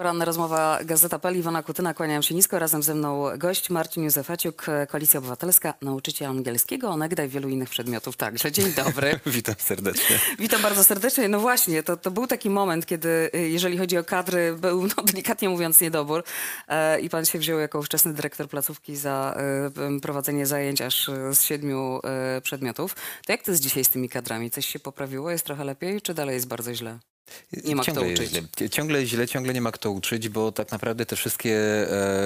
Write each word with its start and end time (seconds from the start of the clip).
Poranna 0.00 0.24
rozmowa 0.24 0.78
Gazeta.pl, 0.84 1.36
Iwona 1.36 1.62
Kutyna, 1.62 1.94
kłaniam 1.94 2.22
się 2.22 2.34
nisko. 2.34 2.58
Razem 2.58 2.82
ze 2.82 2.94
mną 2.94 3.38
gość 3.38 3.70
Marcin 3.70 4.04
Józefaciuk, 4.04 4.66
Koalicja 4.88 5.18
Obywatelska, 5.18 5.74
nauczyciel 5.82 6.30
angielskiego, 6.30 6.88
onegdaj 6.88 7.28
wielu 7.28 7.48
innych 7.48 7.70
przedmiotów 7.70 8.16
także. 8.16 8.52
Dzień 8.52 8.72
dobry. 8.72 9.20
Witam 9.26 9.54
serdecznie. 9.58 10.18
Witam 10.38 10.62
bardzo 10.62 10.84
serdecznie. 10.84 11.28
No 11.28 11.40
właśnie, 11.40 11.82
to, 11.82 11.96
to 11.96 12.10
był 12.10 12.26
taki 12.26 12.50
moment, 12.50 12.86
kiedy 12.86 13.30
y, 13.34 13.48
jeżeli 13.48 13.78
chodzi 13.78 13.98
o 13.98 14.04
kadry, 14.04 14.56
był 14.56 14.86
no, 14.86 15.02
delikatnie 15.04 15.48
mówiąc 15.48 15.80
niedobór 15.80 16.24
e, 16.68 17.00
i 17.00 17.08
pan 17.08 17.24
się 17.24 17.38
wziął 17.38 17.58
jako 17.58 17.78
ówczesny 17.78 18.14
dyrektor 18.14 18.48
placówki 18.48 18.96
za 18.96 19.36
e, 19.96 20.00
prowadzenie 20.00 20.46
zajęć 20.46 20.80
aż 20.80 21.08
e, 21.08 21.34
z 21.34 21.42
siedmiu 21.42 22.00
e, 22.04 22.40
przedmiotów. 22.40 22.94
To 23.26 23.32
jak 23.32 23.42
to 23.42 23.50
jest 23.50 23.62
dzisiaj 23.62 23.84
z 23.84 23.88
tymi 23.88 24.08
kadrami? 24.08 24.50
Coś 24.50 24.66
się 24.66 24.78
poprawiło? 24.78 25.30
Jest 25.30 25.44
trochę 25.44 25.64
lepiej, 25.64 26.02
czy 26.02 26.14
dalej 26.14 26.34
jest 26.34 26.48
bardzo 26.48 26.74
źle? 26.74 26.98
Nie 27.64 27.76
ma 27.76 27.84
ciągle 27.84 28.04
kto 28.04 28.12
uczyć. 28.12 28.30
źle. 28.30 28.68
Ciągle 28.70 29.06
źle, 29.06 29.28
ciągle 29.28 29.54
nie 29.54 29.60
ma 29.60 29.72
kto 29.72 29.90
uczyć, 29.90 30.28
bo 30.28 30.52
tak 30.52 30.72
naprawdę 30.72 31.06
te 31.06 31.16
wszystkie, 31.16 31.56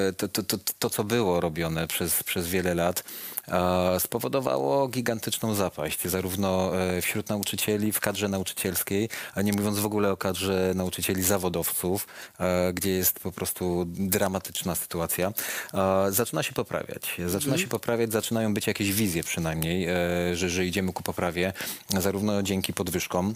e, 0.09 0.13
to, 0.13 0.29
to, 0.29 0.43
to, 0.43 0.59
to 0.79 0.91
co 0.91 1.05
było 1.05 1.41
robione 1.41 1.87
przez, 1.87 2.23
przez 2.23 2.49
wiele 2.49 2.75
lat, 2.75 3.05
e, 3.49 4.01
spowodowało 4.01 4.89
gigantyczną 4.89 5.55
zapaść, 5.55 6.09
zarówno 6.09 6.81
e, 6.83 7.03
wśród 7.03 7.29
nauczycieli, 7.29 7.93
w 7.93 8.01
kadrze 8.01 8.29
nauczycielskiej, 8.29 9.09
a 9.35 9.43
nie 9.43 9.53
mówiąc 9.53 9.79
w 9.79 9.87
ogóle 9.87 10.13
o 10.13 10.17
kadrze 10.17 10.73
nauczycieli 10.75 11.23
zawodowców, 11.23 12.07
gdzie 12.75 12.91
jest 12.91 13.21
po 13.21 13.33
prostu 13.33 13.85
dramatyczna 13.87 14.75
sytuacja. 14.75 15.33
Zaczyna 16.11 16.43
się 16.43 16.53
poprawiać. 16.53 17.17
Zaczyna 17.27 17.59
się 17.59 17.67
poprawiać, 17.67 18.13
zaczynają 18.13 18.55
być 18.55 18.67
jakieś 18.67 18.93
wizje 18.93 19.23
przynajmniej, 19.23 19.87
że, 20.33 20.51
że 20.51 20.67
idziemy 20.67 20.93
ku 20.93 21.03
poprawie, 21.03 21.53
zarówno 22.01 22.43
dzięki 22.43 22.73
podwyżkom, 22.73 23.35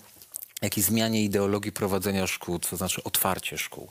jak 0.63 0.79
i 0.79 0.83
zmianie 0.83 1.25
ideologii 1.25 1.73
prowadzenia 1.73 2.27
szkół, 2.27 2.59
to 2.59 2.77
znaczy 2.77 3.05
otwarcie 3.05 3.59
szkół. 3.59 3.89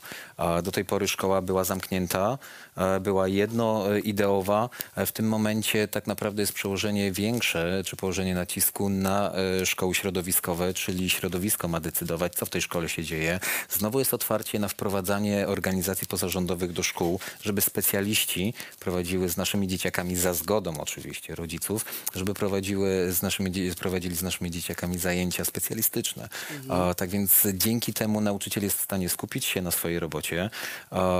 Do 0.62 0.72
tej 0.72 0.84
pory 0.84 1.08
szkoła 1.08 1.42
była 1.42 1.64
zamknięta, 1.64 2.38
e, 2.76 3.00
była 3.00 3.28
jednoideowa. 3.28 4.68
E, 4.96 5.06
W 5.06 5.12
tym 5.12 5.28
momencie 5.28 5.88
tak 5.88 6.06
naprawdę 6.06 6.42
jest 6.42 6.52
przełożenie 6.52 7.12
większe, 7.12 7.82
czy 7.86 7.96
położenie 7.96 8.34
nacisku 8.34 8.88
na 8.88 9.32
e, 9.34 9.66
szkoły 9.66 9.94
środowiskowe, 9.94 10.74
czyli 10.74 11.10
środowisko 11.10 11.68
ma 11.68 11.80
decydować, 11.80 12.34
co 12.34 12.46
w 12.46 12.50
tej 12.50 12.62
szkole 12.62 12.88
się 12.88 13.04
dzieje. 13.04 13.40
Znowu 13.70 13.98
jest 13.98 14.14
otwarcie 14.14 14.58
na 14.58 14.68
wprowadzanie 14.68 15.48
organizacji 15.48 16.06
pozarządowych 16.06 16.72
do 16.72 16.82
szkół, 16.82 17.20
żeby 17.42 17.60
specjaliści 17.60 18.54
prowadziły 18.80 19.28
z 19.28 19.36
naszymi 19.36 19.68
dzieciakami, 19.68 20.16
za 20.16 20.34
zgodą 20.34 20.80
oczywiście 20.80 21.34
rodziców, 21.34 21.84
żeby 22.14 22.34
prowadziły 22.34 23.12
z 23.12 23.22
naszymi, 23.22 23.72
prowadzili 23.80 24.16
z 24.16 24.22
naszymi 24.22 24.50
dzieciakami 24.50 24.98
zajęcia 24.98 25.44
specjalistyczne. 25.44 26.28
A, 26.68 26.94
tak 26.94 27.10
więc 27.10 27.46
dzięki 27.54 27.92
temu 27.92 28.20
nauczyciel 28.20 28.62
jest 28.62 28.78
w 28.78 28.80
stanie 28.80 29.08
skupić 29.08 29.44
się 29.44 29.62
na 29.62 29.70
swojej 29.70 29.98
robocie, 29.98 30.50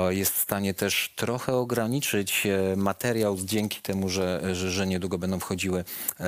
jest 0.08 0.34
w 0.34 0.38
stanie 0.38 0.74
też 0.74 1.12
trochę 1.16 1.54
ograniczyć 1.54 2.46
e, 2.46 2.76
materiał 2.76 3.36
dzięki 3.44 3.82
temu, 3.82 4.08
że, 4.08 4.54
że, 4.54 4.70
że 4.70 4.86
niedługo 4.86 5.18
będą 5.18 5.40
wchodziły 5.40 5.84
e, 6.20 6.24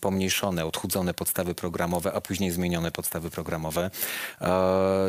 pomniejszone, 0.00 0.66
odchudzone 0.66 1.14
podstawy 1.14 1.54
programowe, 1.54 2.12
a 2.12 2.20
później 2.20 2.50
zmienione 2.50 2.92
podstawy 2.92 3.30
programowe. 3.30 3.90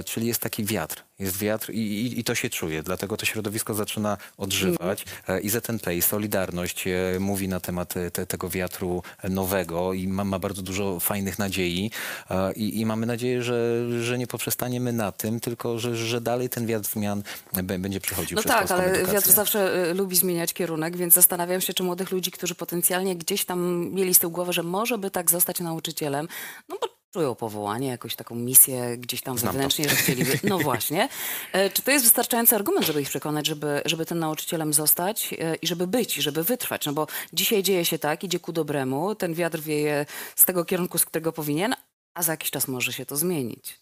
Czyli 0.05 0.27
jest 0.27 0.41
taki 0.41 0.65
wiatr. 0.65 1.08
Jest 1.19 1.37
wiatr 1.37 1.69
i, 1.69 1.77
i, 1.77 2.19
i 2.19 2.23
to 2.23 2.35
się 2.35 2.49
czuje, 2.49 2.83
dlatego 2.83 3.17
to 3.17 3.25
środowisko 3.25 3.73
zaczyna 3.73 4.17
odżywać. 4.37 5.05
E, 5.27 5.39
I 5.39 5.49
ZNP 5.49 5.95
i 5.95 6.01
Solidarność 6.01 6.87
e, 6.87 7.19
mówi 7.19 7.47
na 7.47 7.59
temat 7.59 7.97
e, 7.97 8.11
te, 8.11 8.25
tego 8.25 8.49
wiatru 8.49 9.03
nowego 9.29 9.93
i 9.93 10.07
ma, 10.07 10.23
ma 10.23 10.39
bardzo 10.39 10.61
dużo 10.61 10.99
fajnych 10.99 11.39
nadziei. 11.39 11.91
E, 12.29 12.53
I, 12.53 12.79
i 12.79 12.85
mamy 12.85 13.05
nadzieję, 13.05 13.43
że, 13.43 13.85
że 14.03 14.17
nie 14.17 14.27
poprzestaniemy 14.27 14.93
na 14.93 15.11
tym, 15.11 15.39
tylko 15.39 15.79
że, 15.79 15.95
że 15.95 16.21
dalej 16.21 16.49
ten 16.49 16.65
wiatr 16.67 16.89
zmian 16.89 17.23
b- 17.53 17.79
będzie 17.79 17.99
przychodził 18.01 18.35
No 18.35 18.41
przez 18.41 18.51
tak, 18.51 18.59
polską 18.59 18.75
ale 18.75 18.85
edukację. 18.85 19.13
wiatr 19.13 19.31
zawsze 19.31 19.89
y, 19.89 19.93
lubi 19.93 20.15
zmieniać 20.15 20.53
kierunek, 20.53 20.97
więc 20.97 21.13
zastanawiam 21.13 21.61
się, 21.61 21.73
czy 21.73 21.83
młodych 21.83 22.11
ludzi, 22.11 22.31
którzy 22.31 22.55
potencjalnie 22.55 23.15
gdzieś 23.15 23.45
tam 23.45 23.89
mieli 23.93 24.13
z 24.13 24.19
tyłu 24.19 24.33
głowy, 24.33 24.53
że 24.53 24.63
może 24.63 24.97
by 24.97 25.11
tak 25.11 25.31
zostać 25.31 25.59
nauczycielem, 25.59 26.27
no 26.69 26.77
bo 26.81 26.98
czują 27.13 27.35
powołanie, 27.35 27.87
jakąś 27.87 28.15
taką 28.15 28.35
misję 28.35 28.97
gdzieś 28.97 29.21
tam 29.21 29.37
Znam 29.37 29.47
to. 29.47 29.53
wewnętrznie, 29.53 29.89
że 29.89 29.95
chcieliby. 29.95 30.39
No 30.43 30.59
właśnie. 30.69 31.09
E, 31.53 31.69
Czy 31.69 31.81
to 31.81 31.91
jest 31.91 32.05
wystarczający 32.05 32.55
argument, 32.55 32.85
żeby 32.85 33.01
ich 33.01 33.09
przekonać, 33.09 33.47
żeby, 33.47 33.81
żeby 33.85 34.05
tym 34.05 34.19
nauczycielem 34.19 34.73
zostać 34.73 35.33
e, 35.33 35.55
i 35.55 35.67
żeby 35.67 35.87
być, 35.87 36.15
żeby 36.15 36.43
wytrwać? 36.43 36.85
No 36.85 36.93
bo 36.93 37.07
dzisiaj 37.33 37.63
dzieje 37.63 37.85
się 37.85 37.99
tak, 37.99 38.23
idzie 38.23 38.39
ku 38.39 38.51
dobremu, 38.51 39.15
ten 39.15 39.33
wiatr 39.33 39.59
wieje 39.59 40.05
z 40.35 40.45
tego 40.45 40.65
kierunku, 40.65 40.97
z 40.97 41.05
którego 41.05 41.31
powinien, 41.33 41.75
a 42.13 42.23
za 42.23 42.33
jakiś 42.33 42.51
czas 42.51 42.67
może 42.67 42.93
się 42.93 43.05
to 43.05 43.17
zmienić. 43.17 43.79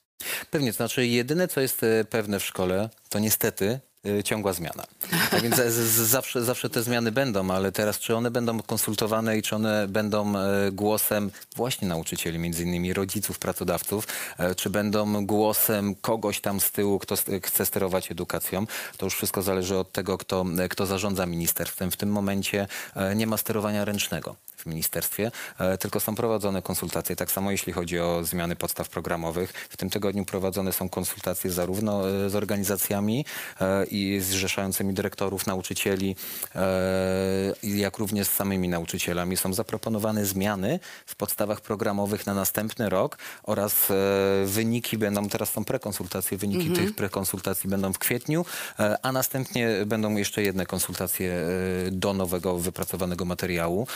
Pewnie, 0.51 0.71
to 0.71 0.77
znaczy 0.77 1.07
jedyne, 1.07 1.47
co 1.47 1.61
jest 1.61 1.83
e, 1.83 2.05
pewne 2.05 2.39
w 2.39 2.45
szkole, 2.45 2.89
to 3.09 3.19
niestety 3.19 3.79
e, 4.19 4.23
ciągła 4.23 4.53
zmiana. 4.53 4.84
Tak 5.31 5.41
więc 5.41 5.56
zawsze, 6.09 6.44
zawsze 6.44 6.69
te 6.69 6.84
zmiany 6.84 7.12
będą, 7.12 7.51
ale 7.51 7.72
teraz 7.72 8.00
czy 8.00 8.16
one 8.16 8.31
będą 8.31 8.62
konsultowane 8.62 9.38
i 9.38 9.41
czy 9.41 9.56
one 9.56 9.88
będą 9.88 10.38
e, 10.38 10.72
głosem 10.72 11.31
właśnie 11.56 11.88
nauczycieli, 11.88 12.40
między 12.40 12.63
innymi 12.63 12.94
rodziców, 12.94 13.40
pracodawców, 13.40 14.07
e, 14.38 14.56
czy 14.56 14.69
będą 14.69 15.25
głosem 15.25 15.95
kogoś 15.95 16.41
tam 16.41 16.59
z 16.59 16.72
tyłu, 16.72 17.00
kto 17.00 17.16
chce 17.44 17.66
sterować 17.66 18.12
edukacją, 18.12 18.68
to 18.97 19.06
już 19.06 19.16
wszystko 19.16 19.41
zależy 19.41 19.78
od 19.78 19.91
tego, 19.91 20.18
kto, 20.18 20.45
kto 20.69 20.85
zarządza 20.85 21.25
ministerstwem. 21.25 21.91
W 21.91 21.97
tym 21.97 22.09
momencie 22.09 22.68
e, 22.95 23.16
nie 23.16 23.28
ma 23.28 23.38
sterowania 23.38 23.85
ręcznego 23.85 24.35
ministerstwie, 24.67 25.31
e, 25.59 25.78
tylko 25.78 26.00
są 26.00 26.16
prowadzone 26.16 26.61
konsultacje. 26.61 27.16
Tak 27.16 27.31
samo 27.31 27.51
jeśli 27.51 27.73
chodzi 27.73 28.00
o 28.00 28.23
zmiany 28.23 28.55
podstaw 28.55 28.89
programowych. 28.89 29.53
W 29.69 29.78
tym 29.78 29.89
tygodniu 29.89 30.25
prowadzone 30.25 30.73
są 30.73 30.89
konsultacje 30.89 31.51
zarówno 31.51 32.09
e, 32.09 32.29
z 32.29 32.35
organizacjami 32.35 33.25
e, 33.61 33.85
i 33.85 34.19
zrzeszającymi 34.19 34.94
dyrektorów, 34.94 35.47
nauczycieli, 35.47 36.16
jak 37.63 37.97
również 37.97 38.27
z 38.27 38.31
samymi 38.31 38.69
nauczycielami. 38.69 39.38
Są 39.38 39.53
zaproponowane 39.53 40.25
zmiany 40.25 40.79
w 41.06 41.16
podstawach 41.16 41.61
programowych 41.61 42.25
na 42.25 42.33
następny 42.33 42.89
rok 42.89 43.17
oraz 43.44 43.88
wyniki 44.45 44.97
będą, 44.97 45.29
teraz 45.29 45.50
są 45.51 45.66
prekonsultacje, 45.66 46.38
wyniki 46.38 46.72
tych 46.72 46.95
prekonsultacji 46.95 47.69
będą 47.69 47.94
w 47.94 48.00
kwietniu, 48.00 48.45
a 49.01 49.11
następnie 49.11 49.69
będą 49.85 50.16
jeszcze 50.16 50.41
jedne 50.41 50.66
konsultacje 50.66 51.45
do 51.91 52.13
nowego 52.13 52.57
wypracowanego 52.57 53.25
materiału, 53.25 53.88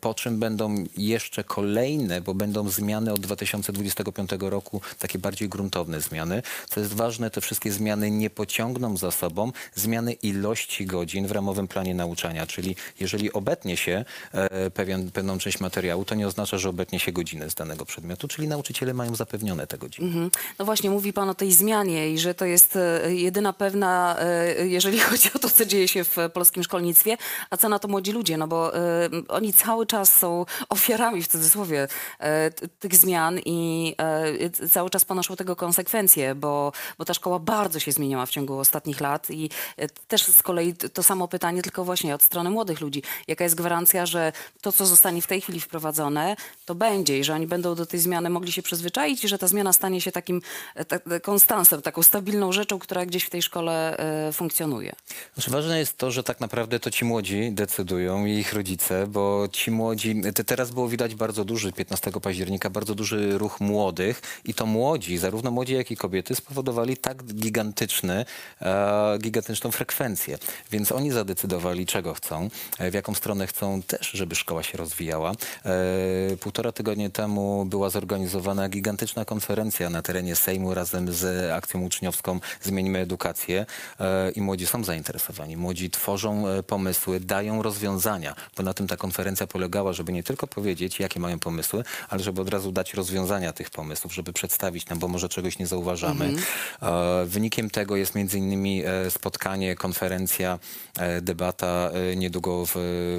po 0.00 0.14
czym 0.16 0.38
będą 0.38 0.84
jeszcze 0.96 1.44
kolejne, 1.44 2.20
bo 2.20 2.34
będą 2.34 2.68
zmiany 2.68 3.12
od 3.12 3.20
2025 3.20 4.30
roku, 4.40 4.80
takie 4.98 5.18
bardziej 5.18 5.48
gruntowne 5.48 6.00
zmiany. 6.00 6.42
Co 6.68 6.80
jest 6.80 6.94
ważne, 6.94 7.30
te 7.30 7.40
wszystkie 7.40 7.72
zmiany 7.72 8.10
nie 8.10 8.30
pociągną 8.30 8.96
za 8.96 9.10
sobą 9.10 9.52
zmiany 9.74 10.12
ilości 10.12 10.86
godzin 10.86 11.26
w 11.26 11.32
ramowym 11.32 11.68
planie 11.68 11.94
nauczania, 11.94 12.46
czyli 12.46 12.76
jeżeli 13.00 13.32
obetnie 13.32 13.76
się 13.76 14.04
e, 14.32 14.70
pewien, 14.70 15.10
pewną 15.10 15.38
część 15.38 15.60
materiału, 15.60 16.04
to 16.04 16.14
nie 16.14 16.26
oznacza, 16.26 16.58
że 16.58 16.68
obetnie 16.68 17.00
się 17.00 17.12
godziny 17.12 17.50
z 17.50 17.54
danego 17.54 17.84
przedmiotu, 17.84 18.28
czyli 18.28 18.48
nauczyciele 18.48 18.94
mają 18.94 19.14
zapewnione 19.14 19.66
te 19.66 19.78
godziny. 19.78 20.08
Mhm. 20.08 20.30
No 20.58 20.64
właśnie, 20.64 20.90
mówi 20.90 21.12
Pan 21.12 21.28
o 21.28 21.34
tej 21.34 21.52
zmianie 21.52 22.10
i 22.10 22.18
że 22.18 22.34
to 22.34 22.44
jest 22.44 22.76
e, 22.76 23.14
jedyna 23.14 23.52
pewna, 23.52 24.16
e, 24.18 24.66
jeżeli 24.66 24.98
chodzi 25.08 25.30
o 25.34 25.38
to, 25.38 25.50
co 25.50 25.64
dzieje 25.64 25.88
się 25.88 26.04
w 26.04 26.16
polskim 26.32 26.62
szkolnictwie, 26.62 27.16
a 27.50 27.56
co 27.56 27.68
na 27.68 27.78
to 27.78 27.88
młodzi 27.88 28.12
ludzie, 28.12 28.36
no 28.36 28.48
bo 28.48 28.76
e, 28.76 29.08
oni 29.28 29.52
cały 29.52 29.86
czas 29.86 30.05
są 30.10 30.46
ofiarami, 30.68 31.22
w 31.22 31.28
cudzysłowie, 31.28 31.88
e, 32.18 32.50
tych 32.50 32.96
zmian 32.96 33.38
i 33.44 33.94
e, 33.98 34.68
cały 34.68 34.90
czas 34.90 35.04
ponoszą 35.04 35.36
tego 35.36 35.56
konsekwencje, 35.56 36.34
bo, 36.34 36.72
bo 36.98 37.04
ta 37.04 37.14
szkoła 37.14 37.38
bardzo 37.38 37.78
się 37.78 37.92
zmieniała 37.92 38.26
w 38.26 38.30
ciągu 38.30 38.58
ostatnich 38.58 39.00
lat 39.00 39.30
i 39.30 39.50
e, 39.76 39.88
też 39.88 40.22
z 40.22 40.42
kolei 40.42 40.74
to 40.74 41.02
samo 41.02 41.28
pytanie, 41.28 41.62
tylko 41.62 41.84
właśnie 41.84 42.14
od 42.14 42.22
strony 42.22 42.50
młodych 42.50 42.80
ludzi. 42.80 43.02
Jaka 43.28 43.44
jest 43.44 43.56
gwarancja, 43.56 44.06
że 44.06 44.32
to, 44.60 44.72
co 44.72 44.86
zostanie 44.86 45.22
w 45.22 45.26
tej 45.26 45.40
chwili 45.40 45.60
wprowadzone, 45.60 46.36
to 46.64 46.74
będzie 46.74 47.18
i 47.18 47.24
że 47.24 47.34
oni 47.34 47.46
będą 47.46 47.74
do 47.74 47.86
tej 47.86 48.00
zmiany 48.00 48.30
mogli 48.30 48.52
się 48.52 48.62
przyzwyczaić 48.62 49.24
i 49.24 49.28
że 49.28 49.38
ta 49.38 49.48
zmiana 49.48 49.72
stanie 49.72 50.00
się 50.00 50.12
takim 50.12 50.42
ta, 50.88 50.98
konstansem, 51.20 51.82
taką 51.82 52.02
stabilną 52.02 52.52
rzeczą, 52.52 52.78
która 52.78 53.06
gdzieś 53.06 53.24
w 53.24 53.30
tej 53.30 53.42
szkole 53.42 53.96
e, 53.96 54.32
funkcjonuje. 54.32 54.92
Znaczy, 55.34 55.50
ważne 55.50 55.78
jest 55.78 55.98
to, 55.98 56.10
że 56.10 56.22
tak 56.22 56.40
naprawdę 56.40 56.80
to 56.80 56.90
ci 56.90 57.04
młodzi 57.04 57.52
decydują 57.52 58.26
i 58.26 58.32
ich 58.32 58.52
rodzice, 58.52 59.06
bo 59.06 59.48
ci 59.52 59.70
młodzi, 59.70 59.85
te, 60.34 60.44
teraz 60.44 60.70
było 60.70 60.88
widać 60.88 61.14
bardzo 61.14 61.44
duży, 61.44 61.72
15 61.72 62.10
października, 62.22 62.70
bardzo 62.70 62.94
duży 62.94 63.38
ruch 63.38 63.60
młodych 63.60 64.22
i 64.44 64.54
to 64.54 64.66
młodzi, 64.66 65.18
zarówno 65.18 65.50
młodzi, 65.50 65.74
jak 65.74 65.90
i 65.90 65.96
kobiety 65.96 66.34
spowodowali 66.34 66.96
tak 66.96 67.24
gigantyczny, 67.24 68.24
e, 68.62 69.18
gigantyczną 69.18 69.70
frekwencję. 69.70 70.38
Więc 70.70 70.92
oni 70.92 71.10
zadecydowali, 71.10 71.86
czego 71.86 72.14
chcą, 72.14 72.50
e, 72.78 72.90
w 72.90 72.94
jaką 72.94 73.14
stronę 73.14 73.46
chcą 73.46 73.82
też, 73.82 74.10
żeby 74.10 74.34
szkoła 74.34 74.62
się 74.62 74.78
rozwijała. 74.78 75.32
E, 75.64 76.36
półtora 76.36 76.72
tygodnia 76.72 77.10
temu 77.10 77.64
była 77.64 77.90
zorganizowana 77.90 78.68
gigantyczna 78.68 79.24
konferencja 79.24 79.90
na 79.90 80.02
terenie 80.02 80.36
Sejmu 80.36 80.74
razem 80.74 81.12
z 81.12 81.50
akcją 81.52 81.82
uczniowską 81.82 82.40
Zmienimy 82.62 82.98
Edukację 82.98 83.66
e, 84.00 84.30
i 84.30 84.40
młodzi 84.40 84.66
są 84.66 84.84
zainteresowani. 84.84 85.56
Młodzi 85.56 85.90
tworzą 85.90 86.48
e, 86.48 86.62
pomysły, 86.62 87.20
dają 87.20 87.62
rozwiązania, 87.62 88.34
bo 88.56 88.62
na 88.62 88.74
tym 88.74 88.86
ta 88.86 88.96
konferencja 88.96 89.46
polegała 89.46 89.75
polegała, 89.76 89.92
żeby 89.92 90.12
nie 90.12 90.22
tylko 90.22 90.46
powiedzieć, 90.46 91.00
jakie 91.00 91.20
mają 91.20 91.38
pomysły, 91.38 91.84
ale 92.08 92.22
żeby 92.22 92.40
od 92.40 92.48
razu 92.48 92.72
dać 92.72 92.94
rozwiązania 92.94 93.52
tych 93.52 93.70
pomysłów, 93.70 94.14
żeby 94.14 94.32
przedstawić 94.32 94.88
nam, 94.88 94.98
bo 94.98 95.08
może 95.08 95.28
czegoś 95.28 95.58
nie 95.58 95.66
zauważamy. 95.66 96.24
Mhm. 96.24 96.44
E, 96.82 97.26
Wynikiem 97.26 97.70
tego 97.70 97.96
jest 97.96 98.14
między 98.14 98.38
innymi 98.38 98.82
e, 98.84 99.10
spotkanie, 99.10 99.74
konferencja, 99.74 100.58
e, 100.98 101.20
debata 101.20 101.90
e, 102.12 102.16
niedługo 102.16 102.66
w, 102.66 102.72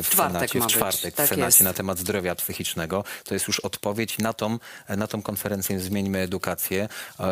w 0.04 0.10
czwartek 0.10 0.50
Senacie, 0.50 0.62
w 0.62 0.68
czwartek 0.68 1.16
tak 1.16 1.26
w 1.26 1.30
Senacie 1.30 1.46
jest. 1.46 1.62
na 1.62 1.74
temat 1.74 2.00
zdrowia 2.00 2.36
psychicznego. 2.36 3.04
To 3.24 3.34
jest 3.34 3.48
już 3.48 3.60
odpowiedź 3.60 4.18
na 4.18 4.34
tą, 4.34 4.60
na 4.90 5.08
tą 5.08 5.22
konferencję 5.22 5.80
Zmieńmy 5.80 6.20
Edukację, 6.20 6.90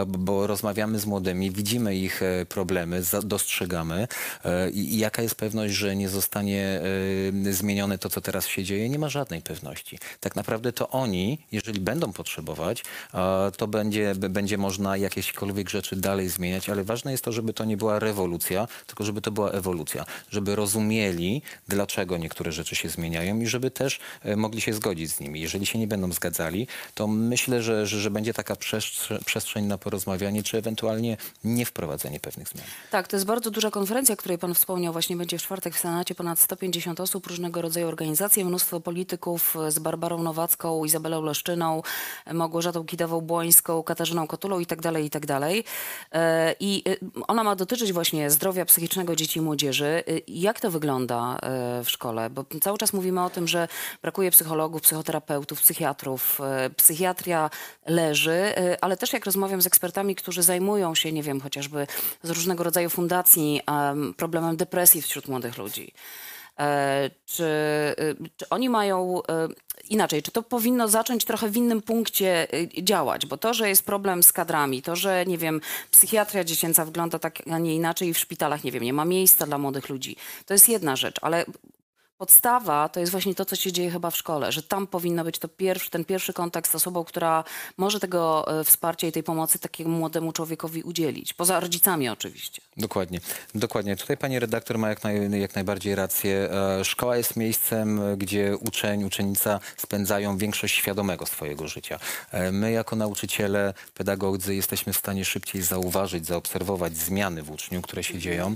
bo 0.07 0.47
rozmawiamy 0.47 0.99
z 0.99 1.05
młodymi, 1.05 1.51
widzimy 1.51 1.95
ich 1.95 2.21
problemy, 2.49 3.01
dostrzegamy 3.23 4.07
i, 4.73 4.79
i 4.93 4.97
jaka 4.97 5.21
jest 5.21 5.35
pewność, 5.35 5.73
że 5.73 5.95
nie 5.95 6.09
zostanie 6.09 6.81
zmienione 7.51 7.97
to, 7.97 8.09
co 8.09 8.21
teraz 8.21 8.47
się 8.47 8.63
dzieje? 8.63 8.89
Nie 8.89 8.99
ma 8.99 9.09
żadnej 9.15 9.41
pewności. 9.41 9.99
Tak 10.19 10.35
naprawdę 10.35 10.73
to 10.73 10.89
oni, 10.89 11.37
jeżeli 11.51 11.79
będą 11.79 12.13
potrzebować, 12.13 12.83
to 13.57 13.67
będzie, 13.67 14.15
będzie 14.15 14.57
można 14.57 14.97
jakiekolwiek 14.97 15.69
rzeczy 15.69 15.95
dalej 15.95 16.29
zmieniać, 16.29 16.69
ale 16.69 16.83
ważne 16.83 17.11
jest 17.11 17.23
to, 17.23 17.31
żeby 17.31 17.53
to 17.53 17.65
nie 17.65 17.77
była 17.77 17.99
rewolucja, 17.99 18.67
tylko 18.87 19.03
żeby 19.03 19.21
to 19.21 19.31
była 19.31 19.51
ewolucja, 19.51 20.05
żeby 20.29 20.55
rozumieli, 20.55 21.41
dlaczego 21.67 22.17
niektóre 22.17 22.51
rzeczy 22.51 22.75
się 22.75 22.89
zmieniają 22.89 23.39
i 23.39 23.47
żeby 23.47 23.71
też 23.71 23.99
e, 24.23 24.35
mogli 24.35 24.61
się 24.61 24.73
zgodzić 24.73 25.11
z 25.11 25.19
nimi. 25.19 25.41
Jeżeli 25.41 25.65
się 25.65 25.79
nie 25.79 25.87
będą 25.87 26.11
zgadzali, 26.11 26.67
to 26.93 27.07
myślę, 27.07 27.61
że, 27.61 27.87
że, 27.87 27.99
że 27.99 28.11
będzie 28.11 28.33
taka 28.33 28.53
przestrze- 28.55 29.23
przestrzeń 29.25 29.65
na 29.65 29.77
porozmawianie, 29.77 30.43
czy 30.43 30.57
ewentualnie 30.57 31.17
nie 31.43 31.65
wprowadzenie 31.65 32.19
pewnych 32.19 32.47
zmian. 32.47 32.65
Tak, 32.91 33.07
to 33.07 33.15
jest 33.15 33.25
bardzo 33.25 33.51
duża 33.51 33.71
konferencja, 33.71 34.15
której 34.15 34.37
pan 34.37 34.53
wspomniał. 34.53 34.93
Właśnie 34.93 35.15
będzie 35.15 35.37
w 35.37 35.41
czwartek 35.41 35.75
w 35.75 35.79
Senacie 35.79 36.15
ponad 36.15 36.39
150 36.39 36.99
osób, 36.99 37.27
różnego 37.27 37.61
rodzaju 37.61 37.87
organizacje, 37.87 38.45
mnóstwo 38.45 38.79
polityków 38.79 39.04
z 39.69 39.79
Barbarą 39.79 40.23
Nowacką, 40.23 40.85
Izabelą 40.85 41.21
Leszczyną, 41.21 41.81
Małgorzatą 42.33 42.83
Kidawą-Błońską, 42.85 43.83
Katarzyną 43.83 44.27
Kotulą 44.27 44.59
i 44.59 44.65
tak 44.65 44.81
dalej, 44.81 45.05
i 45.05 45.09
tak 45.09 45.25
dalej. 45.25 45.63
E, 46.13 46.17
e, 46.17 46.55
ona 47.27 47.43
ma 47.43 47.55
dotyczyć 47.55 47.93
właśnie 47.93 48.29
zdrowia 48.31 48.65
psychicznego 48.65 49.15
dzieci 49.15 49.39
i 49.39 49.41
młodzieży. 49.41 50.03
E, 50.07 50.11
Jak 50.27 50.59
to 50.59 50.71
wygląda 50.71 51.37
e, 51.43 51.83
w 51.83 51.89
szkole? 51.89 52.29
Bo 52.29 52.45
cały 52.61 52.77
czas 52.77 52.93
mówimy 52.93 53.23
o 53.23 53.29
tym, 53.29 53.47
że 53.47 53.67
brakuje 54.01 54.31
psychologów, 54.31 54.81
psychoterapeutów, 54.81 55.61
psychiatrów. 55.61 56.41
E, 56.41 56.69
Psychiatria 56.69 57.49
leży, 57.85 58.31
e, 58.31 58.77
ale 58.83 58.97
też 58.97 59.13
jak 59.13 59.25
rozmawiam 59.25 59.61
z 59.61 59.67
ekspertami, 59.67 60.15
którzy 60.15 60.43
zajmują 60.43 60.95
się, 60.95 61.11
nie 61.11 61.23
wiem, 61.23 61.41
chociażby 61.41 61.87
z 62.23 62.29
różnego 62.29 62.63
rodzaju 62.63 62.89
fundacji, 62.89 63.61
em, 63.67 64.13
problemem 64.13 64.57
depresji 64.57 65.01
wśród 65.01 65.27
młodych 65.27 65.57
ludzi. 65.57 65.93
E, 66.59 67.09
Czy, 67.25 67.43
y, 67.99 68.15
czy 68.37 68.49
oni 68.49 68.69
mają 68.69 69.21
e, 69.29 69.47
inaczej, 69.89 70.23
czy 70.23 70.31
to 70.31 70.43
powinno 70.43 70.87
zacząć 70.87 71.25
trochę 71.25 71.49
w 71.49 71.57
innym 71.57 71.81
punkcie 71.81 72.47
y, 72.53 72.83
działać? 72.83 73.25
Bo 73.25 73.37
to, 73.37 73.53
że 73.53 73.69
jest 73.69 73.85
problem 73.85 74.23
z 74.23 74.31
kadrami, 74.31 74.81
to, 74.81 74.95
że 74.95 75.25
nie 75.25 75.37
wiem, 75.37 75.61
psychiatria 75.91 76.43
dziecięca 76.43 76.85
wygląda 76.85 77.19
tak, 77.19 77.41
a 77.51 77.59
nie 77.59 77.75
inaczej 77.75 78.09
i 78.09 78.13
w 78.13 78.19
szpitalach, 78.19 78.63
nie 78.63 78.71
wiem, 78.71 78.83
nie 78.83 78.93
ma 78.93 79.05
miejsca 79.05 79.45
dla 79.45 79.57
młodych 79.57 79.89
ludzi, 79.89 80.15
to 80.45 80.53
jest 80.53 80.69
jedna 80.69 80.95
rzecz, 80.95 81.15
ale 81.21 81.45
podstawa 82.17 82.89
to 82.89 82.99
jest 82.99 83.11
właśnie 83.11 83.35
to, 83.35 83.45
co 83.45 83.55
się 83.55 83.71
dzieje 83.71 83.91
chyba 83.91 84.11
w 84.11 84.17
szkole, 84.17 84.51
że 84.51 84.63
tam 84.63 84.87
powinno 84.87 85.23
być 85.23 85.39
to 85.39 85.47
pierwszy, 85.47 85.89
ten 85.89 86.05
pierwszy 86.05 86.33
kontakt 86.33 86.71
z 86.71 86.75
osobą, 86.75 87.03
która 87.03 87.43
może 87.77 87.99
tego 87.99 88.45
e, 88.59 88.63
wsparcia 88.63 89.07
i 89.07 89.11
tej 89.11 89.23
pomocy 89.23 89.59
takiemu 89.59 89.89
młodemu 89.89 90.31
człowiekowi 90.31 90.83
udzielić. 90.83 91.33
Poza 91.33 91.59
rodzicami 91.59 92.09
oczywiście. 92.09 92.61
Dokładnie, 92.77 93.19
dokładnie. 93.55 93.95
Tutaj 93.95 94.17
pani 94.17 94.39
redaktor 94.39 94.77
ma 94.77 94.89
jak, 94.89 95.03
naj, 95.03 95.41
jak 95.41 95.55
najbardziej 95.55 95.95
rację. 95.95 96.49
E, 96.51 96.85
Szkoła 96.85 97.17
jest 97.17 97.35
miejscem, 97.35 98.01
gdzie 98.17 98.57
uczeń, 98.57 99.03
uczennica 99.03 99.59
spędzają 99.77 100.37
większość 100.37 100.75
świadomego 100.75 101.25
swojego 101.25 101.67
życia. 101.67 101.99
E, 102.31 102.51
My 102.51 102.71
jako 102.71 102.95
nauczyciele, 102.95 103.73
pedagodzy 103.93 104.55
jesteśmy 104.55 104.93
w 104.93 104.97
stanie 104.97 105.25
szybciej 105.25 105.61
zauważyć, 105.61 106.25
zaobserwować 106.25 106.97
zmiany 106.97 107.43
w 107.43 107.51
uczniu, 107.51 107.81
które 107.81 108.03
się 108.03 108.19
dzieją. 108.19 108.55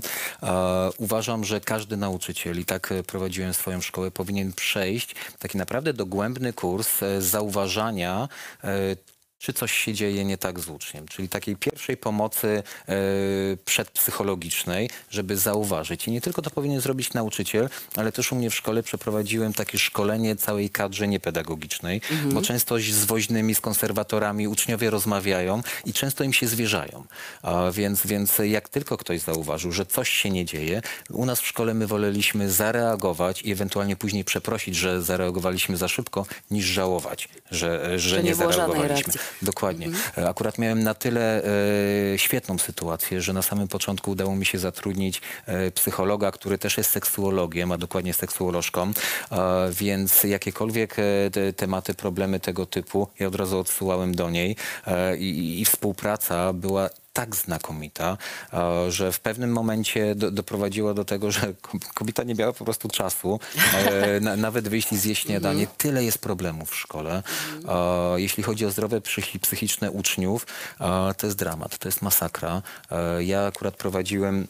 Uważam, 0.98 1.44
że 1.44 1.60
każdy 1.60 1.96
nauczyciel, 1.96 2.58
i 2.58 2.64
tak 2.64 2.92
e, 2.92 3.02
swoją 3.54 3.80
szkołę, 3.80 4.10
powinien 4.10 4.52
przejść 4.52 5.14
taki 5.38 5.58
naprawdę 5.58 5.92
dogłębny 5.92 6.52
kurs 6.52 7.02
e, 7.02 7.22
zauważania 7.22 8.28
e, 8.64 8.96
czy 9.40 9.52
coś 9.52 9.72
się 9.72 9.94
dzieje 9.94 10.24
nie 10.24 10.38
tak 10.38 10.60
z 10.60 10.68
uczniem, 10.68 11.08
czyli 11.08 11.28
takiej 11.28 11.56
pierwszej 11.56 11.96
pomocy 11.96 12.62
e, 12.88 12.94
przedpsychologicznej, 13.64 14.90
żeby 15.10 15.36
zauważyć. 15.36 16.08
I 16.08 16.10
nie 16.10 16.20
tylko 16.20 16.42
to 16.42 16.50
powinien 16.50 16.80
zrobić 16.80 17.12
nauczyciel, 17.12 17.68
ale 17.96 18.12
też 18.12 18.32
u 18.32 18.36
mnie 18.36 18.50
w 18.50 18.54
szkole 18.54 18.82
przeprowadziłem 18.82 19.52
takie 19.52 19.78
szkolenie 19.78 20.36
całej 20.36 20.70
kadrze 20.70 21.08
niepedagogicznej, 21.08 22.00
bo 22.32 22.42
często 22.42 22.78
z 22.78 23.04
woźnymi, 23.04 23.54
z 23.54 23.60
konserwatorami 23.60 24.48
uczniowie 24.48 24.90
rozmawiają 24.90 25.62
i 25.84 25.92
często 25.92 26.24
im 26.24 26.32
się 26.32 26.46
zwierzają. 26.46 27.04
A 27.42 27.70
więc, 27.70 28.06
więc 28.06 28.38
jak 28.44 28.68
tylko 28.68 28.96
ktoś 28.96 29.20
zauważył, 29.20 29.72
że 29.72 29.86
coś 29.86 30.08
się 30.10 30.30
nie 30.30 30.44
dzieje, 30.44 30.82
u 31.10 31.26
nas 31.26 31.40
w 31.40 31.46
szkole 31.46 31.74
my 31.74 31.86
woleliśmy 31.86 32.50
zareagować 32.50 33.42
i 33.42 33.52
ewentualnie 33.52 33.96
później 33.96 34.24
przeprosić, 34.24 34.76
że 34.76 35.02
zareagowaliśmy 35.02 35.76
za 35.76 35.88
szybko, 35.88 36.26
niż 36.50 36.64
żałować, 36.64 37.28
że, 37.50 37.98
że, 37.98 38.08
Że 38.08 38.16
nie, 38.22 38.22
nie 38.22 38.34
zareagowaliśmy. 38.34 39.12
Dokładnie. 39.42 39.88
E, 40.18 40.28
Akurat 40.28 40.58
miałem 40.58 40.82
na 40.82 40.94
tyle 40.94 41.42
e, 42.14 42.18
świetną 42.18 42.58
sytuację, 42.58 43.20
że 43.20 43.32
na 43.32 43.42
samym 43.42 43.68
początku 43.68 44.10
udało 44.10 44.36
mi 44.36 44.46
się 44.46 44.58
zatrudnić 44.58 45.22
e, 45.46 45.70
psychologa, 45.70 46.30
który 46.30 46.58
też 46.58 46.78
jest 46.78 46.90
seksuologiem, 46.90 47.72
a 47.72 47.78
dokładnie 47.78 48.14
seksuolożką, 48.14 48.92
e, 49.32 49.70
więc 49.72 50.24
jakiekolwiek 50.24 50.96
e, 50.98 51.30
te, 51.30 51.52
tematy, 51.52 51.94
problemy 51.94 52.40
tego 52.40 52.66
typu, 52.66 53.08
ja 53.18 53.26
od 53.26 53.34
razu 53.34 53.58
odsyłałem 53.58 54.14
do 54.14 54.30
niej. 54.30 54.56
E, 54.86 55.16
i, 55.16 55.60
i 55.60 55.64
współpraca 55.64 56.52
była 56.52 56.90
tak 57.12 57.36
znakomita, 57.36 58.16
e, 58.52 58.90
że 58.90 59.12
w 59.12 59.20
pewnym 59.20 59.52
momencie 59.52 60.14
do, 60.14 60.30
doprowadziło 60.30 60.94
do 60.94 61.04
tego, 61.04 61.30
że 61.30 61.54
ko- 61.62 61.78
kobieta 61.94 62.22
nie 62.22 62.34
miała 62.34 62.52
po 62.52 62.64
prostu 62.64 62.88
czasu 62.88 63.40
e, 63.74 64.20
na, 64.20 64.36
nawet 64.36 64.68
wyjść 64.68 64.92
i 64.92 64.96
zjeść 64.96 65.22
śniadanie. 65.22 65.66
Tyle 65.78 66.04
jest 66.04 66.18
problemów 66.18 66.70
w 66.70 66.76
szkole. 66.76 67.22
E, 67.68 68.20
jeśli 68.20 68.42
chodzi 68.42 68.66
o 68.66 68.70
zdrowie 68.70 69.00
psychi, 69.00 69.40
psychiczne 69.40 69.90
uczniów, 69.90 70.46
to 71.16 71.26
jest 71.26 71.36
dramat, 71.38 71.78
to 71.78 71.88
jest 71.88 72.02
masakra. 72.02 72.62
Ja 73.20 73.46
akurat 73.46 73.76
prowadziłem 73.76 74.46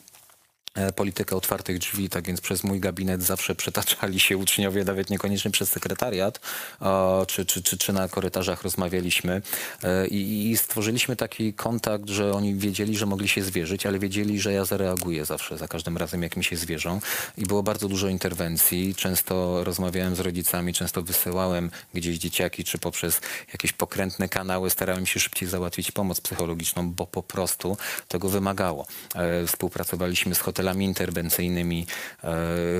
politykę 0.96 1.36
otwartych 1.36 1.78
drzwi, 1.78 2.08
tak 2.08 2.26
więc 2.26 2.40
przez 2.40 2.64
mój 2.64 2.80
gabinet 2.80 3.22
zawsze 3.22 3.54
przetaczali 3.54 4.20
się 4.20 4.36
uczniowie, 4.36 4.84
nawet 4.84 5.10
niekoniecznie 5.10 5.50
przez 5.50 5.70
sekretariat, 5.70 6.40
e, 6.82 7.26
czy, 7.26 7.46
czy, 7.46 7.62
czy, 7.62 7.78
czy 7.78 7.92
na 7.92 8.08
korytarzach 8.08 8.62
rozmawialiśmy 8.62 9.42
E, 9.82 10.06
i, 10.06 10.50
i 10.50 10.56
stworzyliśmy 10.56 11.16
taki 11.16 11.54
kontakt, 11.54 12.08
że 12.08 12.32
oni 12.32 12.54
wiedzieli, 12.54 12.96
że 12.96 13.06
mogli 13.06 13.28
się 13.28 13.42
zwierzyć, 13.42 13.86
ale 13.86 13.98
wiedzieli, 13.98 14.40
że 14.40 14.52
ja 14.52 14.64
zareaguję 14.64 15.24
zawsze, 15.24 15.58
za 15.58 15.68
każdym 15.68 15.96
razem, 15.96 16.22
jak 16.22 16.36
mi 16.36 16.44
się 16.44 16.56
zwierzą 16.56 17.00
i 17.36 17.46
było 17.46 17.62
bardzo 17.62 17.88
dużo 17.88 18.08
interwencji. 18.08 18.94
Często 18.94 19.64
rozmawiałem 19.64 20.16
z 20.16 20.20
rodzicami, 20.20 20.74
często 20.74 21.02
wysyłałem 21.02 21.70
gdzieś 21.94 22.18
dzieciaki, 22.18 22.64
czy 22.64 22.78
poprzez 22.78 23.20
jakieś 23.52 23.72
pokrętne 23.72 24.28
kanały 24.28 24.70
starałem 24.70 25.06
się 25.06 25.20
szybciej 25.20 25.48
załatwić 25.48 25.92
pomoc 25.92 26.20
psychologiczną, 26.20 26.92
bo 26.92 27.06
po 27.06 27.22
prostu 27.22 27.76
tego 28.08 28.28
wymagało. 28.28 28.86
E, 29.14 29.46
Współpracowaliśmy 29.46 30.34
z 30.34 30.38
hotelami 30.60 30.84
interwencyjnymi 30.84 31.80
e, 31.82 31.86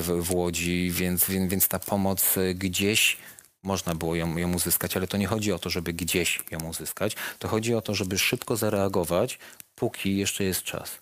w, 0.01 0.21
w 0.23 0.35
Łodzi, 0.35 0.91
więc, 0.91 1.31
więc, 1.31 1.51
więc 1.51 1.69
ta 1.69 1.79
pomoc 1.79 2.37
e, 2.37 2.55
gdzieś 2.55 3.17
można 3.63 3.95
było 3.95 4.15
ją, 4.15 4.37
ją 4.37 4.55
uzyskać, 4.55 4.97
ale 4.97 5.07
to 5.07 5.17
nie 5.17 5.27
chodzi 5.27 5.53
o 5.53 5.59
to, 5.59 5.71
żeby 5.71 5.93
gdzieś 5.93 6.43
ją 6.51 6.59
uzyskać. 6.69 7.17
To 7.39 7.49
chodzi 7.49 7.75
o 7.75 7.81
to, 7.81 7.95
żeby 7.95 8.19
szybko 8.19 8.57
zareagować, 8.57 9.39
póki 9.75 10.17
jeszcze 10.17 10.45
jest 10.45 10.63
czas. 10.63 10.99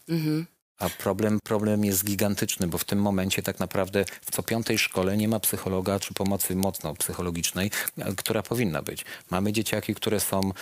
A 0.78 0.88
problem, 0.88 1.38
problem 1.44 1.84
jest 1.84 2.04
gigantyczny, 2.04 2.66
bo 2.66 2.78
w 2.78 2.84
tym 2.84 3.02
momencie 3.02 3.42
tak 3.42 3.58
naprawdę 3.60 4.04
w 4.22 4.30
co 4.30 4.42
piątej 4.42 4.78
szkole 4.78 5.16
nie 5.16 5.28
ma 5.28 5.40
psychologa 5.40 6.00
czy 6.00 6.14
pomocy 6.14 6.56
mocno 6.56 6.94
psychologicznej, 6.94 7.70
e, 7.98 8.14
która 8.14 8.42
powinna 8.42 8.82
być. 8.82 9.04
Mamy 9.30 9.52
dzieciaki, 9.52 9.94
które 9.94 10.20
są 10.20 10.40
e, 10.40 10.52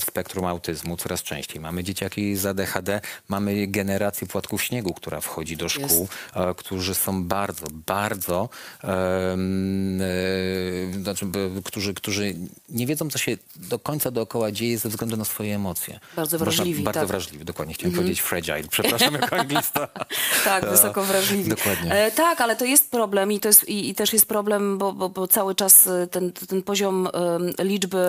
w 0.00 0.04
spektrum 0.04 0.44
autyzmu 0.44 0.96
coraz 0.96 1.22
częściej. 1.22 1.60
Mamy 1.60 1.84
dzieciaki 1.84 2.36
z 2.36 2.46
ADHD, 2.46 3.00
mamy 3.28 3.66
generację 3.66 4.26
płatków 4.26 4.62
śniegu, 4.62 4.94
która 4.94 5.20
wchodzi 5.20 5.56
do 5.56 5.68
szkół, 5.68 6.08
e, 6.34 6.54
którzy 6.54 6.94
są 6.94 7.24
bardzo, 7.24 7.66
bardzo, 7.86 8.48
e, 8.84 9.36
znaczy, 11.02 11.26
którzy, 11.64 11.94
którzy 11.94 12.34
nie 12.68 12.86
wiedzą, 12.86 13.10
co 13.10 13.18
się 13.18 13.36
do 13.56 13.78
końca 13.78 14.10
dookoła 14.10 14.52
dzieje 14.52 14.78
ze 14.78 14.88
względu 14.88 15.16
na 15.16 15.24
swoje 15.24 15.54
emocje. 15.54 16.00
Bardzo 16.16 16.38
Można- 16.38 16.44
wrażliwi, 16.44 16.82
Bardzo 16.82 17.00
tak. 17.00 17.08
wrażliwi, 17.08 17.44
dokładnie. 17.44 17.74
Chciałem 17.74 17.96
powiedzieć 17.96 18.20
fragile. 18.20 18.62
Przepraszam 18.70 19.16
anglista. 19.44 19.88
Tak, 20.44 20.70
wysoko 20.70 21.02
wrażliwi. 21.02 21.50
dokładnie. 21.50 21.92
E, 21.92 22.10
tak, 22.10 22.40
ale 22.40 22.56
to 22.56 22.64
jest 22.64 22.90
problem 22.90 23.32
i, 23.32 23.40
to 23.40 23.48
jest, 23.48 23.68
i, 23.68 23.90
i 23.90 23.94
też 23.94 24.12
jest 24.12 24.28
problem, 24.28 24.78
bo, 24.78 24.92
bo, 24.92 25.08
bo 25.08 25.28
cały 25.28 25.54
czas 25.54 25.86
e, 25.86 26.06
ten, 26.06 26.32
ten 26.32 26.62
poziom 26.62 27.08
em, 27.12 27.52
liczby 27.58 28.04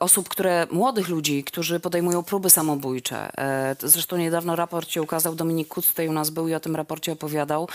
osób, 0.00 0.28
które, 0.28 0.66
młodych 0.70 1.08
ludzi, 1.08 1.44
którzy 1.44 1.80
podejmują 1.80 2.22
próby 2.22 2.50
samobójcze. 2.50 3.38
E, 3.38 3.76
Zresztą 3.82 4.16
niedawno 4.16 4.56
raport 4.56 4.90
się 4.90 5.02
ukazał, 5.02 5.34
Dominik 5.34 5.68
Kuc 5.68 5.86
tutaj 5.88 6.08
u 6.08 6.12
nas 6.12 6.30
był 6.30 6.48
i 6.48 6.54
o 6.54 6.60
tym 6.60 6.76
raporcie 6.76 7.12
opowiadał 7.12 7.68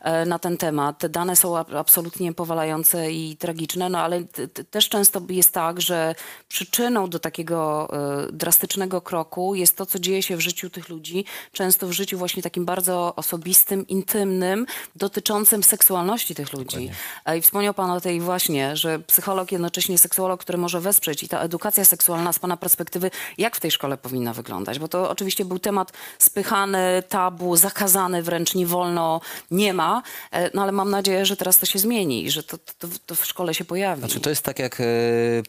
e, 0.00 0.26
na 0.26 0.38
ten 0.38 0.56
temat. 0.56 0.98
Te 0.98 1.08
dane 1.08 1.36
są 1.36 1.58
ab- 1.58 1.74
absolutnie 1.74 2.32
powalające 2.32 3.12
i 3.12 3.36
tragiczne, 3.36 3.88
no 3.88 3.98
ale 3.98 4.22
też 4.70 4.88
często 4.88 5.22
jest 5.28 5.52
tak, 5.52 5.80
że 5.80 6.14
przyczyną 6.48 7.10
do 7.10 7.18
takiego 7.18 7.88
e, 8.28 8.32
drastycznego 8.32 9.00
kroku 9.00 9.54
jest 9.54 9.76
to, 9.76 9.86
co 9.86 9.98
dzieje 9.98 10.22
się 10.22 10.36
w 10.36 10.40
życiu 10.40 10.70
tych 10.70 10.88
ludzi, 10.88 11.24
często 11.52 11.86
w 11.86 11.92
życiu 11.92 12.18
właśnie 12.18 12.42
takim 12.42 12.64
bardzo 12.64 13.14
osobistym, 13.16 13.86
intymnym, 13.88 14.66
dotyczącym 14.96 15.62
seksualności 15.62 16.34
tych 16.34 16.52
ludzi. 16.52 16.90
E, 17.24 17.38
I 17.38 17.42
wspomniał 17.42 17.74
Pan 17.74 17.90
o 17.90 18.00
tej 18.00 18.20
właśnie, 18.20 18.76
że 18.76 18.98
psycholog, 18.98 19.52
jednocześnie 19.52 19.98
seksuolog, 19.98 20.40
który 20.40 20.58
może 20.58 20.80
wesprzeć 20.80 20.99
i 21.22 21.28
ta 21.28 21.40
edukacja 21.40 21.84
seksualna 21.84 22.32
z 22.32 22.38
Pana 22.38 22.56
perspektywy, 22.56 23.10
jak 23.38 23.56
w 23.56 23.60
tej 23.60 23.70
szkole 23.70 23.96
powinna 23.96 24.34
wyglądać? 24.34 24.78
Bo 24.78 24.88
to 24.88 25.10
oczywiście 25.10 25.44
był 25.44 25.58
temat 25.58 25.92
spychany, 26.18 27.02
tabu, 27.08 27.56
zakazany 27.56 28.22
wręcz, 28.22 28.54
nie 28.54 28.66
wolno, 28.66 29.20
nie 29.50 29.74
ma, 29.74 30.02
e, 30.32 30.50
no 30.54 30.62
ale 30.62 30.72
mam 30.72 30.90
nadzieję, 30.90 31.26
że 31.26 31.36
teraz 31.36 31.58
to 31.58 31.66
się 31.66 31.78
zmieni 31.78 32.24
i 32.24 32.30
że 32.30 32.42
to, 32.42 32.58
to, 32.58 32.88
to 33.06 33.14
w 33.14 33.26
szkole 33.26 33.54
się 33.54 33.64
pojawi. 33.64 34.00
Znaczy 34.00 34.20
to 34.20 34.30
jest 34.30 34.42
tak, 34.42 34.58
jak 34.58 34.80
e, 34.80 34.84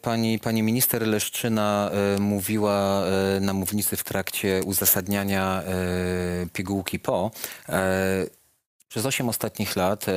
pani, 0.02 0.38
pani 0.38 0.62
minister 0.62 1.06
Leszczyna 1.06 1.90
e, 1.92 2.20
mówiła 2.20 3.02
na 3.40 3.52
mównicy 3.52 3.96
w 3.96 4.04
trakcie 4.04 4.60
uzasadniania 4.64 5.62
pigułki 6.52 6.98
po. 6.98 7.30
Przez 8.92 9.06
8 9.06 9.28
ostatnich 9.28 9.76
lat 9.76 10.08
e, 10.08 10.12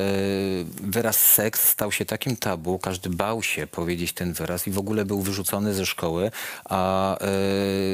wyraz 0.82 1.16
seks 1.16 1.68
stał 1.68 1.92
się 1.92 2.04
takim 2.04 2.36
tabu, 2.36 2.78
każdy 2.78 3.10
bał 3.10 3.42
się 3.42 3.66
powiedzieć 3.66 4.12
ten 4.12 4.32
wyraz 4.32 4.66
i 4.66 4.70
w 4.70 4.78
ogóle 4.78 5.04
był 5.04 5.20
wyrzucony 5.22 5.74
ze 5.74 5.86
szkoły, 5.86 6.30
a 6.64 7.18
e, 7.18 7.26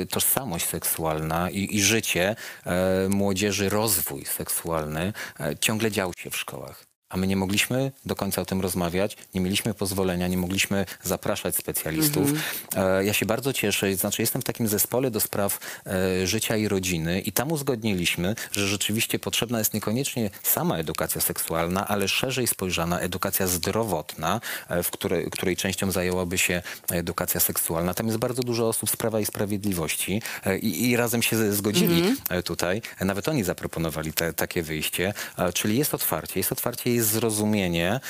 tożsamość 0.07 0.69
seksualna 0.69 1.51
i, 1.51 1.77
i 1.77 1.83
życie 1.83 2.37
e, 2.67 3.09
młodzieży, 3.09 3.69
rozwój 3.69 4.25
seksualny 4.25 5.13
e, 5.41 5.57
ciągle 5.57 5.91
dział 5.91 6.13
się 6.17 6.31
w 6.31 6.37
szkołach. 6.37 6.92
A 7.13 7.17
my 7.17 7.27
nie 7.27 7.37
mogliśmy 7.37 7.93
do 8.07 8.17
końca 8.17 8.43
o 8.43 8.45
tym 8.45 8.61
rozmawiać, 8.61 9.17
nie 9.35 9.41
mieliśmy 9.41 9.75
pozwolenia, 9.75 10.29
nie 10.29 10.37
mogliśmy 10.37 10.87
zapraszać 11.03 11.57
specjalistów. 11.57 12.33
E, 12.77 13.05
ja 13.05 13.13
się 13.13 13.27
bardzo 13.27 13.53
cieszę, 13.53 13.95
znaczy 13.95 14.23
jestem 14.23 14.43
w 14.43 14.45
takim 14.45 14.69
zespole 14.69 15.11
do 15.11 15.21
spraw 15.21 15.59
e, 15.87 16.27
życia 16.27 16.57
i 16.57 16.69
rodziny 16.69 17.21
i 17.21 17.33
tam 17.33 17.53
uzgodniliśmy, 17.53 18.35
że 18.53 18.69
rzeczywiście 18.69 19.19
potrzebna 19.19 19.59
jest 19.59 19.75
niekoniecznie 19.75 20.31
sama 20.43 20.79
edukacja 20.79 21.21
seksualna, 21.21 21.89
ale 21.89 22.09
szerzej 22.09 22.47
spojrzana 22.47 23.01
edukacja 23.01 23.47
zdrowotna, 23.47 24.41
e, 24.69 24.83
w 24.83 24.91
której, 24.91 25.31
której 25.31 25.57
częścią 25.57 25.91
zajęłaby 25.91 26.39
się 26.39 26.63
edukacja 26.91 27.41
seksualna. 27.41 27.95
Tam 27.95 28.07
jest 28.07 28.19
bardzo 28.19 28.43
dużo 28.43 28.69
osób 28.69 28.91
z 28.91 28.97
Prawa 28.97 29.21
i 29.21 29.27
Sprawiedliwości 29.27 30.23
i, 30.63 30.91
i 30.91 30.97
razem 30.97 31.23
się 31.23 31.53
zgodzili 31.53 32.03
e, 32.29 32.43
tutaj. 32.43 32.83
Nawet 33.01 33.29
oni 33.29 33.45
zaproponowali 33.45 34.13
te, 34.13 34.33
takie 34.33 34.63
wyjście, 34.63 35.15
czyli 35.55 35.79
jest 35.79 35.95
otwarcie, 35.95 36.41
jest 36.41 36.53
otwarcie, 36.53 36.91
jest 37.03 37.13
zrozumienie 37.15 37.91
e, 37.93 38.01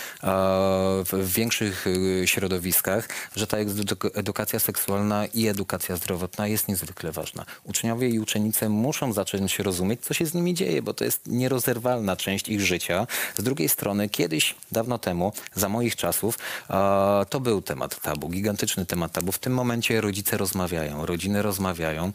w, 1.05 1.33
większych 1.35 1.87
e, 2.23 2.27
środowiskach, 2.27 3.09
że 3.37 3.47
ta 3.47 3.57
edu- 3.57 4.11
edukacja 4.15 4.59
seksualna 4.59 5.27
i 5.27 5.49
edukacja 5.49 5.97
zdrowotna 5.97 6.47
jest 6.47 6.69
niezwykle 6.69 7.13
ważna. 7.13 7.45
Uczniowie 7.65 8.09
i 8.09 8.19
uczennice 8.19 8.69
muszą 8.69 9.13
zacząć 9.13 9.59
rozumieć, 9.59 10.01
co 10.01 10.15
się 10.15 10.27
z 10.27 10.35
nimi 10.35 10.55
dzieje, 10.55 10.83
bo 10.83 10.95
to 10.95 11.05
jest 11.05 11.21
nierozerwalna 11.27 12.17
część 12.17 12.49
ich 12.49 12.61
życia. 12.61 13.07
Z 13.39 13.43
drugiej 13.43 13.69
strony, 13.69 14.09
kiedyś, 14.09 14.55
dawno 14.73 14.99
temu, 14.99 15.33
za 15.55 15.69
moich 15.69 15.97
czasów, 15.97 16.39
e, 16.71 17.27
to 17.31 17.41
był 17.41 17.63
temat 17.63 18.01
tabu, 18.01 18.29
gigantyczny 18.29 18.87
temat 18.87 19.13
tabu. 19.13 19.33
W 19.33 19.39
tym 19.39 19.55
momencie 19.55 20.01
rodzice 20.01 20.37
rozmawiają, 20.37 21.07
rodziny 21.07 21.43
rozmawiają, 21.43 22.13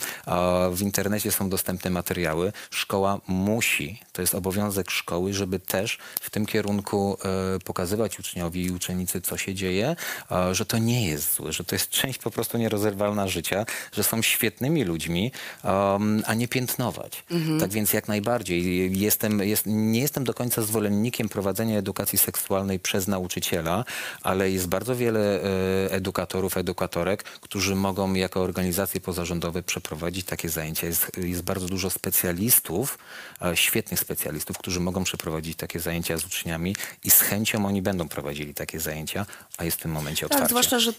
w 0.71 0.81
internecie 0.81 1.31
są 1.31 1.49
dostępne 1.49 1.89
materiały. 1.89 2.53
Szkoła 2.69 3.21
musi, 3.27 3.99
to 4.13 4.21
jest 4.21 4.35
obowiązek 4.35 4.91
szkoły, 4.91 5.33
żeby 5.33 5.59
też 5.59 5.97
w 6.21 6.29
tym 6.29 6.45
kierunku 6.45 6.66
e, 6.67 7.59
pokazywać 7.59 8.19
uczniowi 8.19 8.65
i 8.65 8.71
uczennicy, 8.71 9.21
co 9.21 9.37
się 9.37 9.53
dzieje, 9.53 9.95
e, 10.31 10.55
że 10.55 10.65
to 10.65 10.77
nie 10.77 11.07
jest 11.07 11.35
złe, 11.35 11.53
że 11.53 11.63
to 11.63 11.75
jest 11.75 11.89
część 11.89 12.19
po 12.19 12.31
prostu 12.31 12.57
nierozerwalna 12.57 13.27
życia, 13.27 13.65
że 13.91 14.03
są 14.03 14.21
świetnymi 14.21 14.83
ludźmi, 14.83 15.31
a 16.25 16.33
nie 16.33 16.47
piętnować. 16.47 17.23
Tak 17.59 17.71
więc 17.71 17.93
jak 17.93 18.07
najbardziej 18.07 18.99
jestem, 18.99 19.39
jest, 19.39 19.63
nie 19.65 19.99
jestem 19.99 20.23
do 20.23 20.33
końca 20.33 20.61
zwolennikiem 20.61 21.29
prowadzenia 21.29 21.77
edukacji 21.77 22.17
seksualnej 22.17 22.79
przez 22.79 23.07
nauczyciela, 23.07 23.85
ale 24.21 24.51
jest 24.51 24.67
bardzo 24.67 24.95
wiele 24.95 25.43
e, 25.43 25.91
edukatorów, 25.91 26.57
edukatorek, 26.57 27.23
którzy 27.23 27.75
mogą 27.75 28.13
jako 28.13 28.41
organizacje 28.41 29.01
pozarządowe 29.01 29.63
przeprowadzić 29.63 30.25
takie 30.25 30.49
zajęcia. 30.49 30.87
Jest, 30.87 31.11
jest 31.17 31.41
bardzo 31.41 31.67
dużo 31.67 31.89
specjalistów, 31.89 32.97
świetnych 33.53 33.99
specjalistów, 33.99 34.57
którzy 34.57 34.79
mogą 34.79 35.03
przeprowadzić 35.03 35.57
takie 35.57 35.79
zajęcia 35.79 36.17
z 36.17 36.25
uczniami 36.25 36.56
i 37.03 37.09
z 37.11 37.21
chęcią 37.21 37.65
oni 37.65 37.81
będą 37.81 38.09
prowadzili 38.09 38.53
takie 38.53 38.79
zajęcia, 38.79 39.25
a 39.57 39.63
jest 39.63 39.77
w 39.77 39.81
tym 39.81 39.91
momencie 39.91 40.25
otwarcie. 40.25 40.41
Tak, 40.41 40.49
zwłaszcza, 40.49 40.79
że 40.79 40.93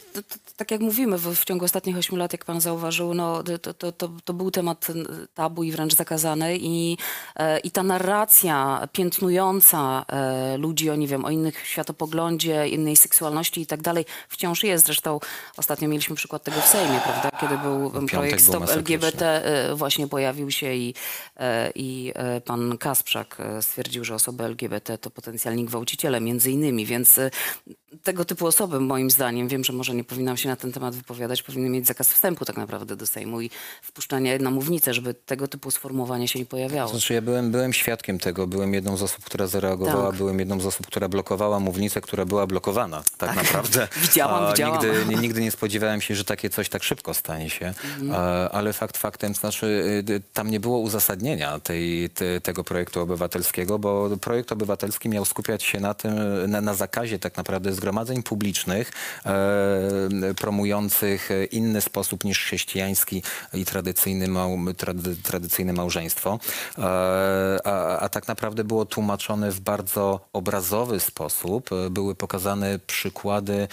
tak 0.57 0.71
jak 0.71 0.81
mówimy, 0.81 1.19
w, 1.19 1.45
ciągu 1.45 1.65
ostatnich 1.65 1.97
ośmiu 1.97 2.17
lat, 2.19 2.33
jak 2.33 2.45
pan 2.45 2.61
zauważył, 2.61 3.15
no, 3.15 3.43
to, 3.63 3.75
to, 3.75 3.93
to, 3.93 4.11
to 4.25 4.33
był 4.33 4.51
temat 4.51 4.87
tabu 5.35 5.63
i 5.63 5.73
wręcz 5.73 5.95
zakazany 5.95 6.59
i, 6.61 6.97
e, 7.37 7.59
i 7.59 7.71
ta 7.71 7.83
narracja 7.83 8.89
piętnująca 8.93 10.05
e, 10.09 10.57
ludzi 10.57 10.91
o, 10.91 10.97
nie 10.97 11.07
wiem, 11.07 11.25
o 11.25 11.31
innych 11.31 11.67
światopoglądzie, 11.67 12.69
innej 12.69 12.97
seksualności 12.97 13.61
i 13.61 13.67
tak 13.67 13.83
dalej 13.83 14.05
wciąż 14.29 14.65
jest. 14.65 14.87
Zresztą 14.87 15.21
ostatnio 15.57 15.89
mieliśmy 15.89 16.17
przykład 16.17 16.43
tego 16.43 16.61
w 16.61 16.67
Sejmie, 16.67 17.01
prawda, 17.05 17.31
kiedy 17.41 17.59
był 17.59 18.07
projekt 18.07 18.45
był 18.45 18.55
Stop. 18.55 18.71
LGBT 18.71 19.45
e, 19.45 19.75
właśnie 19.75 20.09
pojawił 20.09 20.51
się 20.51 20.75
i, 20.75 20.95
i 21.75 22.13
pan 22.45 22.79
Kasprzak 22.79 23.37
stwierdził, 23.61 24.05
że 24.05 24.15
osoby 24.15 24.45
LGBT 24.45 24.99
to 24.99 25.11
potencjalni 25.49 25.65
gwałciciele 25.65 26.21
między 26.21 26.51
innymi, 26.51 26.87
więc 26.87 27.19
e, 27.19 27.31
tego 28.03 28.25
typu 28.25 28.47
osoby 28.47 28.81
moim 28.81 29.11
zdaniem, 29.11 29.49
wiem, 29.49 29.65
że 29.65 29.73
może 29.73 29.95
nie 29.95 30.05
powinnam 30.05 30.37
się 30.37 30.49
na 30.49 30.57
ten 30.57 30.73
temat 30.73 30.95
wypowiadać, 30.95 31.43
powinny 31.43 31.69
mieć 31.69 31.87
zakaz 31.87 32.09
wstępu 32.09 32.45
tak 32.45 32.57
naprawdę 32.57 32.97
do 32.97 33.07
Sejmu 33.07 33.41
i 33.41 33.51
wpuszczania 33.83 34.39
na 34.39 34.51
mównicę, 34.51 34.95
żeby 34.95 35.15
tego 35.15 35.49
typu 35.49 35.71
sformułowania 35.71 36.29
się 36.29 36.39
nie 36.39 36.47
pojawiało. 36.47 36.91
Znaczy 36.91 37.15
ja 37.15 37.23
byłem, 37.23 37.51
byłem 37.51 37.73
świadkiem 37.73 38.19
tego, 38.19 38.47
byłem 38.47 38.75
jedną 38.75 38.97
z 38.97 39.03
osób, 39.03 39.25
która 39.25 39.47
zareagowała, 39.47 40.07
Tak. 40.09 40.17
byłem 40.17 40.39
jedną 40.39 40.61
z 40.61 40.67
osób, 40.67 40.87
która 40.87 41.09
blokowała 41.09 41.61
mównicę, 41.61 42.01
która 42.01 42.25
była 42.25 42.47
blokowana 42.47 43.03
tak, 43.19 43.37
naprawdę. 43.37 43.89
Widziałam, 44.03 44.45
A, 44.45 44.51
widziałam. 44.51 44.83
Nigdy, 44.87 45.05
nie- 45.09 45.17
nigdy 45.29 45.41
nie 45.41 45.51
spodziewałem 45.51 46.01
się, 46.01 46.15
że 46.15 46.25
takie 46.25 46.51
coś 46.51 46.69
tak 46.69 46.83
szybko 46.83 47.15
stanie 47.15 47.51
się, 47.51 47.75
Mhm. 47.85 48.13
A, 48.15 48.51
ale 48.51 48.73
fakt 48.73 48.97
faktem, 48.97 49.35
znaczy 49.35 49.67
y, 50.11 50.23
tam 50.33 50.51
nie 50.51 50.61
było 50.61 50.79
uzasadnienia 50.79 51.59
tej, 51.61 52.11
te, 52.11 52.41
tego 52.41 52.65
projektu 52.65 53.01
obywatelskiego, 53.01 53.79
bo 53.79 54.11
projekt 54.21 54.53
obywatelski 54.53 55.09
miał 55.09 55.25
skupiać 55.25 55.63
się 55.63 55.81
na 55.81 55.95
tym, 55.95 56.13
na, 56.51 56.61
na 56.61 56.75
zakazie 56.75 57.19
tak 57.19 57.37
naprawdę 57.37 57.73
zgromadzeń 57.79 58.23
publicznych 58.23 58.91
e, 59.27 60.35
promujących 60.35 61.29
inny 61.51 61.81
sposób 61.81 62.25
niż 62.25 62.39
chrześcijański 62.39 63.23
i 63.55 63.65
tradycyjny, 63.65 64.29
mał, 64.29 64.59
trady, 64.77 65.17
tradycyjne 65.17 65.73
małżeństwo. 65.73 66.39
E, 66.79 66.83
a, 67.65 67.99
a 67.99 68.09
tak 68.09 68.29
naprawdę 68.29 68.65
było 68.65 68.85
tłumaczone 68.85 69.51
w 69.51 69.61
bardzo 69.61 70.29
obrazowy 70.33 71.01
sposób. 71.01 71.71
E, 71.73 71.91
Były 71.91 72.15
pokazane 72.15 72.79
przykłady 72.79 73.69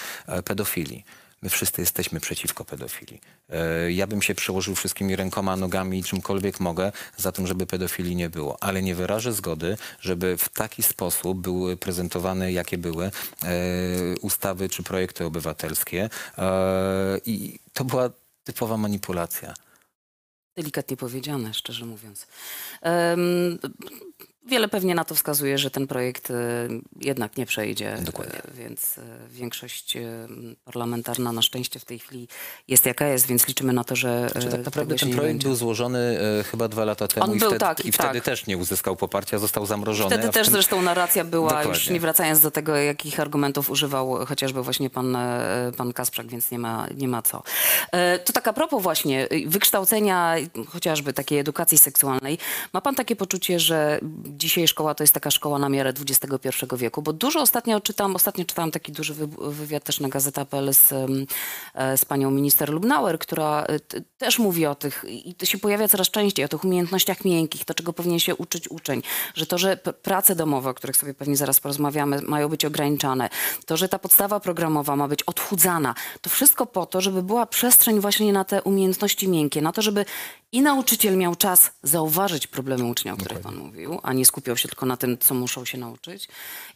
pedofilii. 0.46 1.06
My 1.46 1.50
wszyscy 1.50 1.82
jesteśmy 1.82 2.20
przeciwko 2.20 2.66
pedofilii. 2.66 3.22
E, 3.50 3.92
Ja 3.92 4.08
bym 4.08 4.22
się 4.22 4.36
przyłożył 4.36 4.76
wszystkimi 4.76 5.16
rękoma, 5.16 5.56
nogami 5.56 6.00
i 6.00 6.04
czymkolwiek 6.04 6.60
mogę 6.60 6.92
za 7.18 7.32
tym, 7.32 7.48
żeby 7.48 7.66
pedofilii 7.66 8.16
nie 8.16 8.30
było. 8.30 8.64
Ale 8.64 8.82
nie 8.82 8.96
wyrażę 8.96 9.34
zgody, 9.34 9.78
żeby 10.00 10.38
w 10.38 10.50
taki 10.50 10.84
sposób 10.84 11.38
były 11.42 11.78
prezentowane, 11.78 12.52
jakie 12.52 12.78
były 12.78 13.06
e, 13.06 13.12
ustawy 14.22 14.70
czy 14.70 14.84
projekty 14.84 15.26
obywatelskie. 15.26 16.10
E, 16.38 17.18
I 17.26 17.60
to 17.74 17.84
była 17.86 18.10
typowa 18.44 18.78
manipulacja. 18.78 19.54
Delikatnie 20.56 20.98
powiedziane, 20.98 21.54
szczerze 21.54 21.86
mówiąc. 21.86 22.28
Em, 22.82 23.60
Wiele 24.48 24.68
pewnie 24.68 24.96
na 24.96 25.04
to 25.06 25.16
wskazuje, 25.16 25.58
że 25.58 25.72
ten 25.72 25.88
projekt 25.88 26.32
e, 26.32 26.34
jednak 27.02 27.38
nie 27.38 27.46
przejdzie, 27.46 27.98
Dokładnie. 28.02 28.38
e, 28.44 28.52
więc 28.54 28.98
e, 28.98 29.02
większość 29.30 29.98
parlamentarna 30.66 31.32
na 31.32 31.42
szczęście 31.42 31.80
w 31.80 31.86
tej 31.86 32.00
chwili 32.00 32.28
jest 32.68 32.86
jaka 32.86 33.08
jest, 33.08 33.28
więc 33.28 33.48
liczymy 33.48 33.74
na 33.74 33.84
to, 33.84 33.96
że 33.96 34.30
Czy 34.42 34.48
e, 34.48 34.52
tak 34.52 34.66
naprawdę 34.66 34.96
ten 34.96 35.10
projekt 35.10 35.34
będzie. 35.34 35.48
był 35.48 35.56
złożony 35.56 36.20
chyba 36.52 36.68
dwa 36.68 36.86
lata 36.86 37.08
temu 37.08 37.26
On 37.26 37.36
i, 37.36 37.40
był, 37.40 37.50
wtedy, 37.50 37.60
tak, 37.60 37.86
i 37.86 37.92
wtedy 37.92 38.14
tak. 38.14 38.24
też 38.24 38.48
nie 38.48 38.58
uzyskał 38.58 38.96
poparcia, 38.96 39.40
został 39.40 39.66
zamrożony. 39.66 40.10
Wtedy 40.16 40.30
też 40.34 40.46
tym- 40.48 40.54
zresztą 40.54 40.82
narracja 40.82 41.24
była, 41.24 41.64
już 41.64 41.68
Dokładnie. 41.68 41.94
nie 41.94 42.00
wracając 42.00 42.40
do 42.42 42.52
tego, 42.52 42.76
jakich 42.76 43.20
argumentów 43.20 43.70
używał 43.70 44.26
chociażby 44.26 44.64
właśnie 44.64 44.90
pan, 44.90 45.18
pan 45.78 45.94
Kasprzak, 45.94 46.28
więc 46.28 46.52
nie 46.52 46.60
ma, 46.60 46.88
nie 46.98 47.08
ma 47.08 47.22
co. 47.22 47.44
To 48.26 48.34
tak 48.34 48.48
a 48.48 48.54
propos 48.54 48.84
właśnie 48.84 49.28
wykształcenia 49.48 50.36
chociażby 50.68 51.14
takiej 51.14 51.40
edukacji 51.40 51.78
seksualnej, 51.78 52.38
ma 52.74 52.82
pan 52.82 52.96
takie 52.96 53.16
poczucie, 53.16 53.60
że 53.60 54.00
dzisiaj 54.38 54.68
szkoła 54.68 54.96
to 54.96 55.04
jest 55.04 55.14
taka 55.14 55.32
szkoła 55.32 55.60
na 55.60 55.70
miarę 55.70 55.94
XXI 56.10 56.50
wieku, 56.78 57.02
bo 57.02 57.14
dużo 57.14 57.42
ostatnio 57.42 57.82
czytam, 57.82 58.16
ostatnio 58.16 58.46
czytałam 58.46 58.72
taki 58.72 58.92
duży 58.92 59.14
wy- 59.14 59.52
wywiad 59.52 59.84
też 59.84 60.00
na 60.00 60.10
Gazeta.pl 60.10 60.74
z, 60.74 60.94
e, 61.74 61.98
z 61.98 62.06
panią 62.06 62.32
minister 62.32 62.70
Lubnauer, 62.70 63.20
która 63.20 63.64
e, 63.64 63.80
też 64.18 64.40
mówi 64.40 64.66
o 64.66 64.76
tych, 64.76 65.06
i 65.08 65.36
to 65.36 65.46
się 65.46 65.58
pojawia 65.58 65.88
coraz 65.88 66.10
częściej, 66.10 66.46
o 66.46 66.48
tych 66.48 66.64
umiejętnościach 66.64 67.26
miękkich, 67.26 67.66
to 67.66 67.74
czego 67.74 67.94
powinien 67.94 68.20
się 68.20 68.36
uczyć 68.36 68.72
uczeń, 68.72 69.02
że 69.36 69.46
to, 69.46 69.58
że 69.58 69.78
prace 69.78 70.36
domowe, 70.36 70.70
o 70.70 70.74
których 70.74 70.98
sobie 70.98 71.14
pewnie 71.14 71.38
zaraz 71.38 71.60
porozmawiamy, 71.60 72.22
mają 72.22 72.50
być 72.50 72.66
ograniczane, 72.66 73.30
to, 73.66 73.78
że 73.78 73.90
ta 73.90 74.00
podstawa 74.00 74.40
programowa 74.40 74.96
ma 74.96 75.08
być 75.08 75.24
odchudzana, 75.24 75.96
to 76.22 76.30
wszystko 76.30 76.66
po 76.66 76.86
to, 76.86 77.02
żeby 77.02 77.24
była 77.24 77.46
przestrzeń 77.46 78.00
właśnie 78.00 78.34
na 78.34 78.44
te 78.44 78.62
umiejętności 78.62 79.28
miękkie, 79.28 79.62
na 79.62 79.72
to, 79.72 79.82
żeby 79.82 80.06
i 80.52 80.62
nauczyciel 80.62 81.18
miał 81.18 81.36
czas 81.36 81.72
zauważyć 81.84 82.48
problemy 82.48 82.86
ucznia, 82.86 83.14
o 83.14 83.18
których 83.18 83.40
pan 83.40 83.56
mówił, 83.56 84.00
a 84.04 84.14
nie 84.14 84.26
skupiał 84.26 84.58
się 84.58 84.68
tylko 84.68 84.86
na 84.86 84.98
tym, 84.98 85.18
co 85.18 85.34
muszą 85.34 85.66
się 85.66 85.78
nauczyć. 85.78 86.28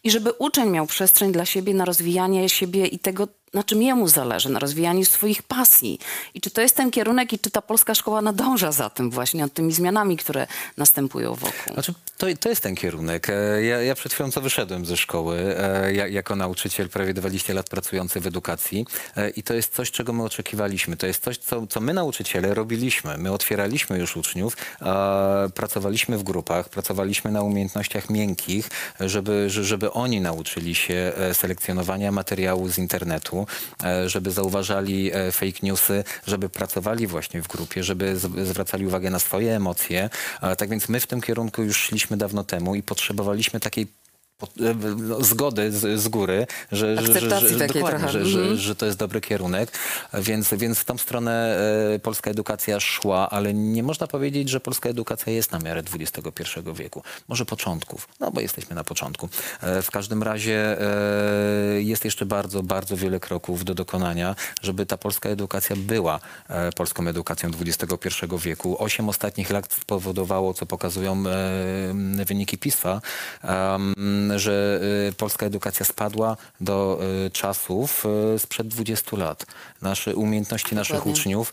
I 0.04 0.10
żeby 0.10 0.32
uczeń 0.32 0.70
miał 0.70 0.86
przestrzeń 0.86 1.32
dla 1.32 1.44
siebie 1.44 1.74
na 1.74 1.84
rozwijanie 1.84 2.48
siebie 2.48 2.86
i 2.86 2.98
tego, 2.98 3.28
na 3.54 3.64
czym 3.64 3.82
jemu 3.82 4.08
zależy, 4.08 4.48
na 4.48 4.58
rozwijaniu 4.58 5.04
swoich 5.04 5.42
pasji. 5.42 5.98
I 6.34 6.40
czy 6.40 6.50
to 6.50 6.60
jest 6.60 6.76
ten 6.76 6.90
kierunek 6.90 7.32
i 7.32 7.38
czy 7.38 7.50
ta 7.50 7.62
polska 7.62 7.94
szkoła 7.94 8.22
nadąża 8.22 8.72
za 8.72 8.90
tym 8.90 9.10
właśnie, 9.10 9.40
nad 9.40 9.52
tymi 9.52 9.72
zmianami, 9.72 10.16
które 10.16 10.46
następują 10.76 11.34
wokół? 11.34 11.74
Znaczy, 11.74 11.94
to, 12.18 12.26
to 12.40 12.48
jest 12.48 12.62
ten 12.62 12.74
kierunek. 12.76 13.30
E, 13.30 13.62
Ja, 13.62 13.82
ja 13.82 13.94
przed 13.94 14.12
chwilą 14.12 14.30
co 14.30 14.40
wyszedłem 14.40 14.86
ze 14.86 14.96
szkoły 14.96 15.54
e, 15.58 15.92
ja, 15.92 16.06
jako 16.06 16.36
nauczyciel 16.36 16.88
prawie 16.88 17.14
20 17.14 17.54
lat 17.54 17.68
pracujący 17.68 18.20
w 18.20 18.26
edukacji 18.26 18.86
e, 19.16 19.30
i 19.30 19.42
to 19.42 19.54
jest 19.54 19.74
coś, 19.74 19.90
czego 19.90 20.12
my 20.12 20.22
oczekiwaliśmy. 20.22 20.96
To 20.96 21.06
jest 21.06 21.24
coś, 21.24 21.38
co, 21.38 21.66
co 21.66 21.80
my 21.80 21.94
nauczyciele 21.94 22.54
robiliśmy. 22.54 23.18
My 23.18 23.32
otwieraliśmy 23.32 23.98
już 23.98 24.16
uczniów, 24.16 24.56
pracowaliśmy 25.54 26.18
w 26.18 26.22
grupach, 26.22 26.68
pracowaliśmy 26.68 27.30
na 27.30 27.42
umiejętnościach 27.42 28.10
miękkich, 28.10 28.68
żeby, 29.00 29.50
że- 29.50 29.64
żeby 29.64 29.92
oni 29.92 30.20
nauczyli 30.20 30.74
się 30.74 31.12
selekcjonowania 31.32 32.12
materiału 32.12 32.68
z 32.68 32.78
internetu, 32.78 33.39
e, 33.84 34.08
żeby 34.08 34.30
zauważali 34.30 35.10
e, 35.12 35.32
fake 35.32 35.58
newsy, 35.62 36.04
żeby 36.26 36.48
pracowali 36.48 37.06
właśnie 37.06 37.42
w 37.42 37.48
grupie, 37.48 37.82
żeby 37.82 38.16
zwracali 38.44 38.86
uwagę 38.86 39.10
na 39.10 39.18
swoje 39.18 39.56
emocje. 39.56 40.10
E, 40.42 40.56
Tak 40.56 40.68
więc 40.68 40.88
my 40.88 41.00
w 41.00 41.06
tym 41.06 41.20
kierunku 41.20 41.62
już 41.62 41.76
szliśmy 41.76 42.16
dawno 42.16 42.44
temu 42.44 42.74
i 42.74 42.82
potrzebowaliśmy 42.82 43.60
takiej 43.60 43.86
zgody 45.20 45.72
z, 45.72 46.00
z 46.00 46.08
góry, 46.08 46.46
że, 46.72 46.96
że, 47.02 47.20
że, 47.20 47.40
że, 47.40 47.66
dokładnie, 47.66 48.08
że, 48.08 48.26
że, 48.26 48.40
Mhm. 48.40 48.56
że 48.56 48.74
to 48.74 48.86
jest 48.86 48.98
dobry 48.98 49.20
kierunek, 49.20 49.78
więc, 50.14 50.54
więc 50.54 50.78
w 50.78 50.84
tą 50.84 50.98
stronę 50.98 51.58
e, 51.94 51.98
polska 51.98 52.30
edukacja 52.30 52.80
szła, 52.80 53.30
ale 53.30 53.54
nie 53.54 53.82
można 53.82 54.06
powiedzieć, 54.06 54.48
że 54.48 54.60
polska 54.60 54.88
edukacja 54.88 55.32
jest 55.32 55.52
na 55.52 55.58
miarę 55.58 55.82
XXI 55.94 56.60
wieku. 56.74 57.02
Może 57.28 57.44
początków, 57.44 58.08
no 58.20 58.30
bo 58.30 58.40
jesteśmy 58.40 58.76
na 58.76 58.84
początku. 58.84 59.28
E, 59.60 59.82
w 59.82 59.90
każdym 59.90 60.22
razie 60.22 60.80
e, 60.80 61.82
jest 61.82 62.04
jeszcze 62.04 62.26
bardzo, 62.26 62.62
bardzo 62.62 62.96
wiele 62.96 63.20
kroków 63.20 63.64
do 63.64 63.74
dokonania, 63.74 64.36
żeby 64.62 64.86
ta 64.86 64.96
polska 64.96 65.28
edukacja 65.28 65.76
była 65.76 66.20
e, 66.48 66.72
polską 66.72 67.06
edukacją 67.06 67.50
XXI 67.60 68.06
wieku. 68.38 68.82
Osiem 68.82 69.08
ostatnich 69.08 69.50
lat 69.50 69.72
spowodowało, 69.72 70.54
co 70.54 70.66
pokazują 70.66 71.22
e, 71.26 72.24
wyniki 72.24 72.58
PISFA, 72.58 73.00
em, 73.42 74.29
że 74.38 74.80
e, 75.08 75.12
polska 75.12 75.46
edukacja 75.46 75.86
spadła 75.86 76.36
do 76.60 77.00
e, 77.26 77.30
czasów 77.30 78.06
e, 78.34 78.38
sprzed 78.38 78.68
20 78.68 79.16
lat. 79.16 79.46
Nasze 79.82 80.16
umiejętności 80.16 80.74
naszych 80.74 81.06
uczniów 81.06 81.52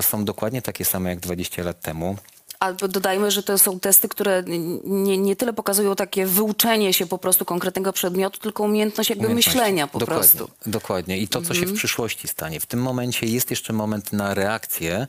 są 0.00 0.24
dokładnie 0.24 0.62
takie 0.62 0.84
same 0.84 1.10
jak 1.10 1.20
20 1.20 1.62
lat 1.62 1.80
temu. 1.80 2.16
Albo 2.62 2.88
dodajmy, 2.88 3.30
że 3.30 3.42
to 3.42 3.58
są 3.58 3.80
testy, 3.80 4.08
które 4.08 4.42
nie, 4.84 5.18
nie 5.18 5.36
tyle 5.36 5.52
pokazują 5.52 5.96
takie 5.96 6.26
wyuczenie 6.26 6.94
się 6.94 7.06
po 7.06 7.18
prostu 7.18 7.44
konkretnego 7.44 7.92
przedmiotu, 7.92 8.38
tylko 8.40 8.62
umiejętność 8.62 9.10
jakby 9.10 9.26
umiejętności. 9.26 9.58
myślenia 9.58 9.86
po 9.86 9.98
dokładnie, 9.98 10.20
prostu. 10.28 10.50
Dokładnie. 10.66 11.18
I 11.18 11.28
to, 11.28 11.42
co 11.42 11.48
Mhm. 11.48 11.60
się 11.60 11.66
w 11.66 11.76
przyszłości 11.76 12.28
stanie. 12.28 12.60
W 12.60 12.66
tym 12.66 12.82
momencie 12.82 13.26
jest 13.26 13.50
jeszcze 13.50 13.72
moment 13.72 14.12
na 14.12 14.34
reakcję, 14.34 15.06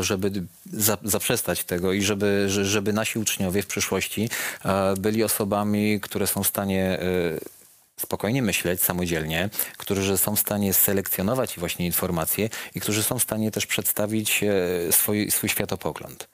żeby 0.00 0.32
za, 0.72 0.98
zaprzestać 1.04 1.64
tego 1.64 1.92
i 1.92 2.02
żeby, 2.02 2.44
że- 2.48 2.64
żeby 2.64 2.92
nasi 2.92 3.18
uczniowie 3.18 3.62
w 3.62 3.66
przyszłości 3.66 4.30
byli 4.98 5.24
osobami, 5.24 6.00
które 6.00 6.26
są 6.26 6.42
w 6.42 6.46
stanie 6.46 6.82
e, 6.82 7.04
spokojnie 8.00 8.42
myśleć 8.42 8.82
samodzielnie, 8.82 9.50
którzy 9.76 10.18
są 10.18 10.36
w 10.36 10.40
stanie 10.40 10.74
selekcjonować 10.74 11.58
właśnie 11.58 11.86
informacje 11.86 12.48
i 12.74 12.80
którzy 12.80 13.02
są 13.02 13.18
w 13.18 13.22
stanie 13.22 13.50
też 13.50 13.66
przedstawić 13.66 14.42
e, 14.42 14.92
swój, 14.92 15.30
swój 15.30 15.48
światopogląd. 15.48 16.28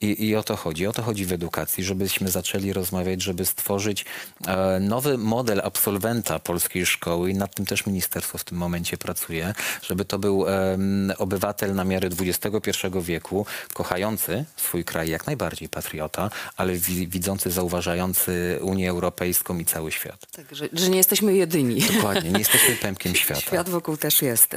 I, 0.00 0.26
I 0.28 0.36
o 0.36 0.42
to 0.42 0.56
chodzi. 0.56 0.86
O 0.86 0.92
to 0.92 1.02
chodzi 1.02 1.26
w 1.26 1.32
edukacji, 1.32 1.84
żebyśmy 1.84 2.30
zaczęli 2.30 2.72
rozmawiać, 2.72 3.22
żeby 3.22 3.44
stworzyć 3.44 4.04
e, 4.46 4.80
nowy 4.80 5.18
model 5.18 5.60
absolwenta 5.64 6.38
polskiej 6.38 6.86
szkoły 6.86 7.30
i 7.30 7.34
nad 7.34 7.54
tym 7.54 7.66
też 7.66 7.86
ministerstwo 7.86 8.38
w 8.38 8.44
tym 8.44 8.58
momencie 8.58 8.96
pracuje, 8.96 9.54
żeby 9.82 10.04
to 10.04 10.18
był 10.18 10.48
em, 10.48 11.12
obywatel 11.18 11.74
na 11.74 11.84
miarę 11.84 12.08
XXI 12.20 12.70
wieku, 13.00 13.46
kochający 13.74 14.44
swój 14.56 14.84
kraj 14.84 15.08
jak 15.10 15.26
najbardziej 15.26 15.68
patriota, 15.68 16.30
ale 16.56 16.74
wi- 16.74 17.08
widzący, 17.08 17.50
zauważający 17.50 18.58
Unię 18.62 18.90
Europejską 18.90 19.58
i 19.58 19.64
cały 19.64 19.92
świat. 19.92 20.26
Tak, 20.36 20.54
że, 20.56 20.68
że 20.72 20.88
nie 20.88 20.96
jesteśmy 20.96 21.34
jedyni. 21.34 21.80
Dokładnie, 21.94 22.30
nie 22.30 22.38
jesteśmy 22.38 22.76
pępkiem 22.86 23.14
świata. 23.14 23.40
Świat 23.40 23.68
wokół 23.68 23.96
też 23.96 24.22
jest. 24.22 24.56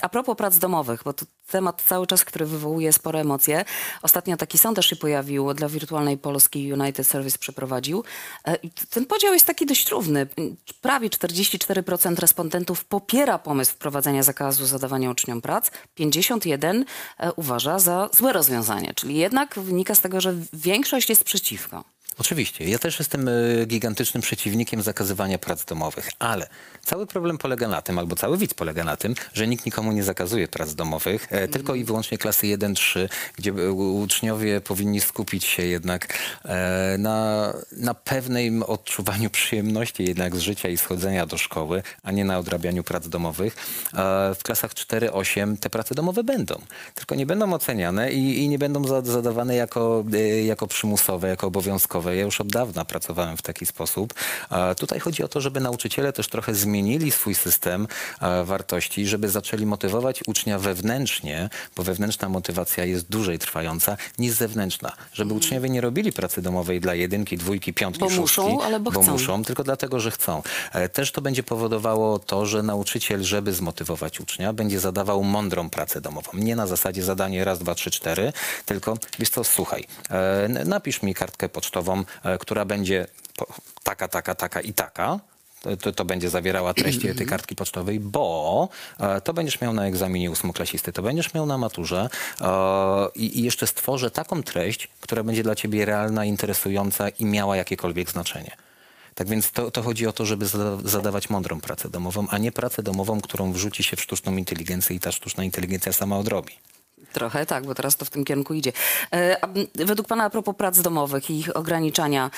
A 0.00 0.08
propos 0.08 0.36
prac 0.36 0.58
domowych, 0.58 1.02
bo 1.04 1.12
to 1.12 1.26
temat 1.50 1.82
cały 1.88 2.06
czas, 2.06 2.24
który 2.24 2.46
wywołuje 2.46 2.92
spore 2.92 3.20
emocje. 3.20 3.64
Ostatnio 4.02 4.25
taki 4.36 4.58
sondaż 4.58 4.86
się 4.86 4.96
pojawił 4.96 5.54
dla 5.54 5.68
Wirtualnej 5.68 6.18
Polski 6.18 6.72
United 6.72 7.06
Service 7.06 7.38
przeprowadził. 7.38 8.04
E, 8.44 8.58
Ten 8.90 9.06
podział 9.06 9.32
jest 9.32 9.46
taki 9.46 9.66
dość 9.66 9.88
równy. 9.88 10.26
Prawie 10.80 11.10
44% 11.10 12.18
respondentów 12.18 12.84
popiera 12.84 13.38
pomysł 13.38 13.72
wprowadzenia 13.72 14.22
zakazu 14.22 14.66
zadawania 14.66 15.10
uczniom 15.10 15.40
prac. 15.40 15.70
51% 15.98 16.84
e, 17.18 17.32
uważa 17.32 17.78
za 17.78 18.08
złe 18.12 18.32
rozwiązanie. 18.32 18.94
Czyli 18.94 19.16
jednak 19.16 19.58
wynika 19.58 19.94
z 19.94 20.00
tego, 20.00 20.20
że 20.20 20.34
większość 20.52 21.08
jest 21.08 21.24
przeciwko. 21.24 21.84
Oczywiście. 22.18 22.64
Ja 22.68 22.78
też 22.78 22.98
jestem 22.98 23.28
e, 23.28 23.32
gigantycznym 23.66 24.22
przeciwnikiem 24.22 24.82
zakazywania 24.82 25.38
prac 25.38 25.64
domowych, 25.64 26.10
ale 26.18 26.46
cały 26.84 27.06
problem 27.06 27.38
polega 27.38 27.68
na 27.68 27.82
tym, 27.82 27.98
albo 27.98 28.16
cały 28.16 28.38
widz 28.38 28.54
polega 28.54 28.84
na 28.84 28.96
tym, 28.96 29.14
że 29.32 29.46
nikt 29.46 29.66
nikomu 29.66 29.92
nie 29.92 30.04
zakazuje 30.04 30.48
prac 30.48 30.74
domowych, 30.74 31.26
e, 31.30 31.48
tylko 31.48 31.74
i 31.74 31.84
wyłącznie 31.84 32.18
klasy 32.18 32.46
1-3, 32.46 33.08
gdzie 33.36 33.50
e, 33.50 33.72
uczniowie 33.72 34.60
powinni 34.60 35.00
skupić 35.00 35.44
się 35.44 35.62
jednak 35.66 36.18
na, 36.98 37.52
na 37.72 37.94
pewnym 37.94 38.62
odczuwaniu 38.62 39.30
przyjemności 39.30 40.04
jednak 40.04 40.36
z 40.36 40.40
życia 40.40 40.68
i 40.68 40.76
schodzenia 40.76 41.26
do 41.26 41.38
szkoły, 41.38 41.82
a 42.02 42.12
nie 42.12 42.24
na 42.24 42.38
odrabianiu 42.38 42.84
prac 42.84 43.08
domowych. 43.08 43.56
W 44.34 44.38
klasach 44.42 44.74
4-8 44.74 45.56
te 45.56 45.70
prace 45.70 45.94
domowe 45.94 46.24
będą, 46.24 46.60
tylko 46.94 47.14
nie 47.14 47.26
będą 47.26 47.52
oceniane 47.54 48.12
i, 48.12 48.44
i 48.44 48.48
nie 48.48 48.58
będą 48.58 48.84
za- 48.84 49.02
zadawane 49.02 49.54
jako, 49.54 50.04
jako 50.44 50.66
przymusowe, 50.66 51.28
jako 51.28 51.46
obowiązkowe. 51.46 52.05
Ja 52.14 52.22
już 52.22 52.40
od 52.40 52.48
dawna 52.48 52.84
pracowałem 52.84 53.36
w 53.36 53.42
taki 53.42 53.66
sposób. 53.66 54.14
Tutaj 54.76 55.00
chodzi 55.00 55.22
o 55.22 55.28
to, 55.28 55.40
żeby 55.40 55.60
nauczyciele 55.60 56.12
też 56.12 56.28
trochę 56.28 56.54
zmienili 56.54 57.10
swój 57.10 57.34
system 57.34 57.88
wartości, 58.44 59.06
żeby 59.06 59.28
zaczęli 59.28 59.66
motywować 59.66 60.20
ucznia 60.26 60.58
wewnętrznie, 60.58 61.48
bo 61.76 61.82
wewnętrzna 61.82 62.28
motywacja 62.28 62.84
jest 62.84 63.08
dłużej 63.08 63.38
trwająca 63.38 63.96
niż 64.18 64.32
zewnętrzna. 64.32 64.92
Żeby 65.12 65.34
uczniowie 65.34 65.68
nie 65.70 65.80
robili 65.80 66.12
pracy 66.12 66.42
domowej 66.42 66.80
dla 66.80 66.94
jedynki, 66.94 67.36
dwójki, 67.38 67.72
piątki, 67.74 68.00
Bo 68.00 68.06
muszą, 68.10 68.26
szóstki, 68.26 68.64
ale 68.64 68.80
bo 68.80 68.90
chcą. 68.90 69.02
muszą, 69.02 69.44
tylko 69.44 69.64
dlatego, 69.64 70.00
że 70.00 70.10
chcą. 70.10 70.42
E, 70.72 70.88
Też 70.88 71.12
to 71.12 71.20
będzie 71.20 71.42
powodowało 71.42 72.18
to, 72.18 72.46
że 72.46 72.62
nauczyciel, 72.62 73.22
żeby 73.24 73.52
zmotywować 73.52 74.20
ucznia, 74.20 74.52
będzie 74.52 74.80
zadawał 74.80 75.24
mądrą 75.24 75.70
pracę 75.70 76.00
domową. 76.00 76.30
Nie 76.34 76.56
na 76.56 76.66
zasadzie 76.66 77.02
zadanie 77.02 77.44
raz, 77.44 77.58
dwa, 77.58 77.74
trzy, 77.74 77.90
cztery, 77.90 78.32
tylko 78.64 78.96
wiesz 79.18 79.28
co, 79.30 79.44
słuchaj, 79.44 79.84
e, 80.10 80.64
napisz 80.64 81.02
mi 81.02 81.14
kartkę 81.14 81.48
pocztową, 81.48 81.95
e, 82.24 82.38
która 82.38 82.64
będzie 82.64 83.06
taka, 83.82 84.08
taka, 84.08 84.34
taka 84.34 84.60
i 84.60 84.72
taka. 84.72 85.18
To- 85.62 85.76
To, 85.76 85.92
to 85.92 86.04
będzie 86.04 86.30
zawierała 86.30 86.74
treści 86.74 87.14
tej 87.14 87.26
kartki 87.26 87.56
pocztowej, 87.56 88.00
bo 88.00 88.68
e, 89.00 89.20
to 89.20 89.32
będziesz 89.34 89.60
miał 89.60 89.72
na 89.72 89.86
egzaminie 89.86 90.30
ósmoklasisty, 90.30 90.92
to 90.92 91.02
będziesz 91.02 91.34
miał 91.34 91.46
na 91.46 91.58
maturze 91.58 92.08
e, 92.40 92.46
i, 93.14 93.38
i 93.40 93.42
jeszcze 93.42 93.66
stworzę 93.66 94.10
taką 94.10 94.42
treść, 94.42 94.88
która 95.00 95.22
będzie 95.22 95.42
dla 95.42 95.54
ciebie 95.54 95.84
realna, 95.84 96.24
interesująca 96.24 97.08
i 97.08 97.24
miała 97.24 97.56
jakiekolwiek 97.56 98.10
znaczenie. 98.10 98.56
Tak 99.14 99.28
więc 99.28 99.50
to, 99.50 99.70
to 99.70 99.82
chodzi 99.82 100.06
o 100.06 100.12
to, 100.12 100.24
żeby 100.26 100.46
zada- 100.46 100.88
zadawać 100.88 101.30
mądrą 101.30 101.60
pracę 101.60 101.88
domową, 101.88 102.26
a 102.30 102.38
nie 102.38 102.52
pracę 102.52 102.82
domową, 102.82 103.20
którą 103.20 103.52
wrzuci 103.52 103.82
się 103.82 103.96
w 103.96 104.00
sztuczną 104.00 104.36
inteligencję 104.36 104.96
i 104.96 105.00
ta 105.00 105.12
sztuczna 105.12 105.44
inteligencja 105.44 105.92
sama 105.92 106.18
odrobi. 106.18 106.52
Trochę 107.16 107.46
tak, 107.46 107.66
bo 107.66 107.74
teraz 107.74 107.96
to 107.96 108.04
w 108.04 108.10
tym 108.10 108.24
kierunku 108.24 108.54
idzie. 108.54 108.72
E, 109.12 109.36
według 109.74 110.08
Pana 110.08 110.24
a 110.24 110.30
propos 110.30 110.56
prac 110.56 110.80
domowych 110.80 111.30
i 111.30 111.38
ich 111.38 111.56
ograniczania, 111.56 112.30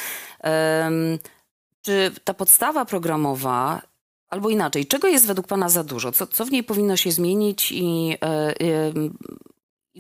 czy 1.83 2.11
ta 2.25 2.35
podstawa 2.35 2.85
programowa, 2.85 3.83
albo 4.29 4.51
inaczej, 4.51 4.87
czego 4.87 5.09
jest 5.09 5.27
według 5.27 5.47
Pana 5.47 5.69
za 5.69 5.85
dużo? 5.85 6.13
Co, 6.13 6.27
co 6.27 6.45
w 6.45 6.51
niej 6.51 6.65
powinno 6.65 6.97
się 6.97 7.13
zmienić 7.13 7.73
i, 7.73 8.17
e, 8.25 8.55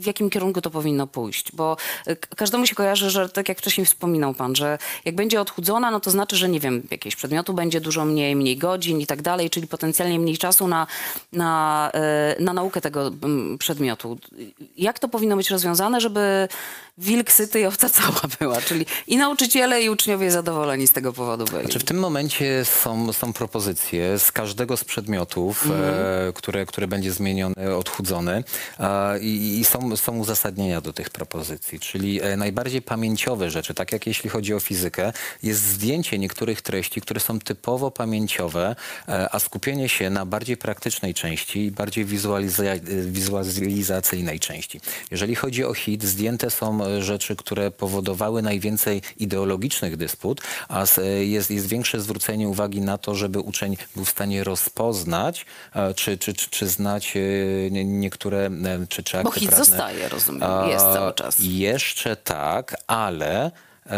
w 0.01 0.07
jakim 0.07 0.31
kierunku 0.31 0.61
to 0.61 0.71
powinno 0.71 1.07
pójść? 1.07 1.53
Bo 1.53 1.77
k- 2.05 2.15
każdemu 2.37 2.67
się 2.67 2.75
kojarzy, 2.75 3.11
że 3.11 3.29
tak 3.29 3.49
jak 3.49 3.59
wcześniej 3.59 3.87
wspominał 3.87 4.35
pan, 4.35 4.57
że 4.57 4.79
jak 5.05 5.15
będzie 5.15 5.41
odchudzona, 5.41 5.91
no 5.91 6.01
to 6.01 6.11
znaczy, 6.11 6.37
że 6.37 6.49
nie 6.49 6.61
wiem, 6.61 6.83
jakiegoś 6.91 7.17
przedmiotu 7.17 7.55
będzie 7.55 7.81
dużo 7.81 8.05
mniej, 8.05 8.37
mniej 8.37 8.57
godzin 8.57 9.01
i 9.01 9.07
tak 9.07 9.23
dalej, 9.23 9.51
czyli 9.51 9.67
potencjalnie 9.67 10.19
mniej 10.19 10.39
czasu 10.39 10.69
na, 10.69 10.87
na, 11.33 11.91
y, 12.39 12.43
na 12.43 12.53
naukę 12.53 12.81
tego 12.81 13.11
przedmiotu. 13.59 14.19
Jak 14.77 14.99
to 14.99 15.09
powinno 15.09 15.37
być 15.37 15.51
rozwiązane, 15.51 16.01
żeby 16.01 16.49
wilk 16.99 17.33
syty 17.33 17.61
i 17.61 17.65
owca 17.67 17.89
cała 17.91 18.21
była? 18.41 18.61
Czyli 18.61 18.87
i 19.07 19.17
nauczyciele, 19.17 19.83
i 19.83 19.91
uczniowie 19.91 20.31
zadowoleni 20.31 20.87
z 20.87 20.93
tego 20.93 21.13
powodu 21.13 21.45
byli. 21.45 21.63
Znaczy 21.63 21.79
w 21.79 21.85
tym 21.85 21.99
momencie 21.99 22.65
są, 22.65 23.13
są 23.13 23.33
propozycje 23.33 24.19
z 24.19 24.33
każdego 24.33 24.77
z 24.77 24.85
przedmiotów, 24.85 25.67
Mhm. 25.67 25.83
e, 26.29 26.33
które, 26.33 26.67
które 26.67 26.89
będzie 26.89 27.13
zmieniony, 27.13 27.77
odchudzony 27.77 28.45
e, 28.81 29.19
i, 29.21 29.59
i 29.61 29.65
są, 29.65 29.97
są 29.97 30.19
uzasadnienia 30.19 30.81
do 30.81 30.93
tych 30.93 31.11
propozycji. 31.11 31.81
Czyli 31.81 32.23
e, 32.23 32.37
najbardziej 32.37 32.83
pamięciowe 32.83 33.51
rzeczy, 33.51 33.75
tak 33.75 33.93
jak 33.93 34.07
jeśli 34.07 34.31
chodzi 34.31 34.55
o 34.55 34.61
fizykę, 34.61 35.13
jest 35.43 35.63
zdjęcie 35.63 36.19
niektórych 36.19 36.63
treści, 36.63 37.01
które 37.01 37.21
są 37.21 37.39
typowo 37.41 37.91
pamięciowe, 37.91 38.77
e, 39.09 39.35
a 39.35 39.39
skupienie 39.39 39.89
się 39.89 40.11
na 40.11 40.27
bardziej 40.27 40.57
praktycznej 40.57 41.15
części 41.15 41.65
i 41.65 41.71
bardziej 41.71 42.05
wizualiza 42.05 42.63
wizualizacyjnej 43.07 44.41
części. 44.41 44.81
Jeżeli 45.11 45.35
chodzi 45.35 45.65
o 45.65 45.75
hit, 45.75 46.05
zdjęte 46.05 46.51
są 46.51 46.85
e, 46.85 46.88
rzeczy, 47.01 47.37
które 47.37 47.70
powodowały 47.70 48.42
najwięcej 48.42 49.03
ideologicznych 49.16 49.96
dysput, 49.96 50.40
a 50.68 50.85
jest, 51.20 51.51
jest 51.51 51.66
większe 51.68 52.01
zwrócenie 52.01 52.48
uwagi 52.48 52.81
na 52.81 52.98
to, 52.98 53.14
żeby 53.14 53.40
uczeń 53.40 53.77
był 53.96 54.05
w 54.05 54.11
stanie 54.11 54.44
rozpoznać, 54.44 55.46
czy, 55.96 56.18
czy, 56.18 56.35
czy, 56.35 56.51
czy 56.51 56.68
znać 56.68 57.16
e, 57.16 57.20
nie- 57.70 57.85
niektóre, 57.85 58.46
e, 58.46 58.87
czy, 58.88 59.03
czy 59.03 59.22
Bo 59.22 59.29
akty 59.29 59.40
hit 59.40 59.48
prawne. 59.48 59.64
zostaje, 59.64 60.09
rozumiem, 60.09 60.68
jest 60.68 60.85
cały 60.85 61.14
czas. 61.14 61.37
Jeszcze 61.40 62.16
tak, 62.16 62.77
ale 62.87 63.51
e, 63.87 63.90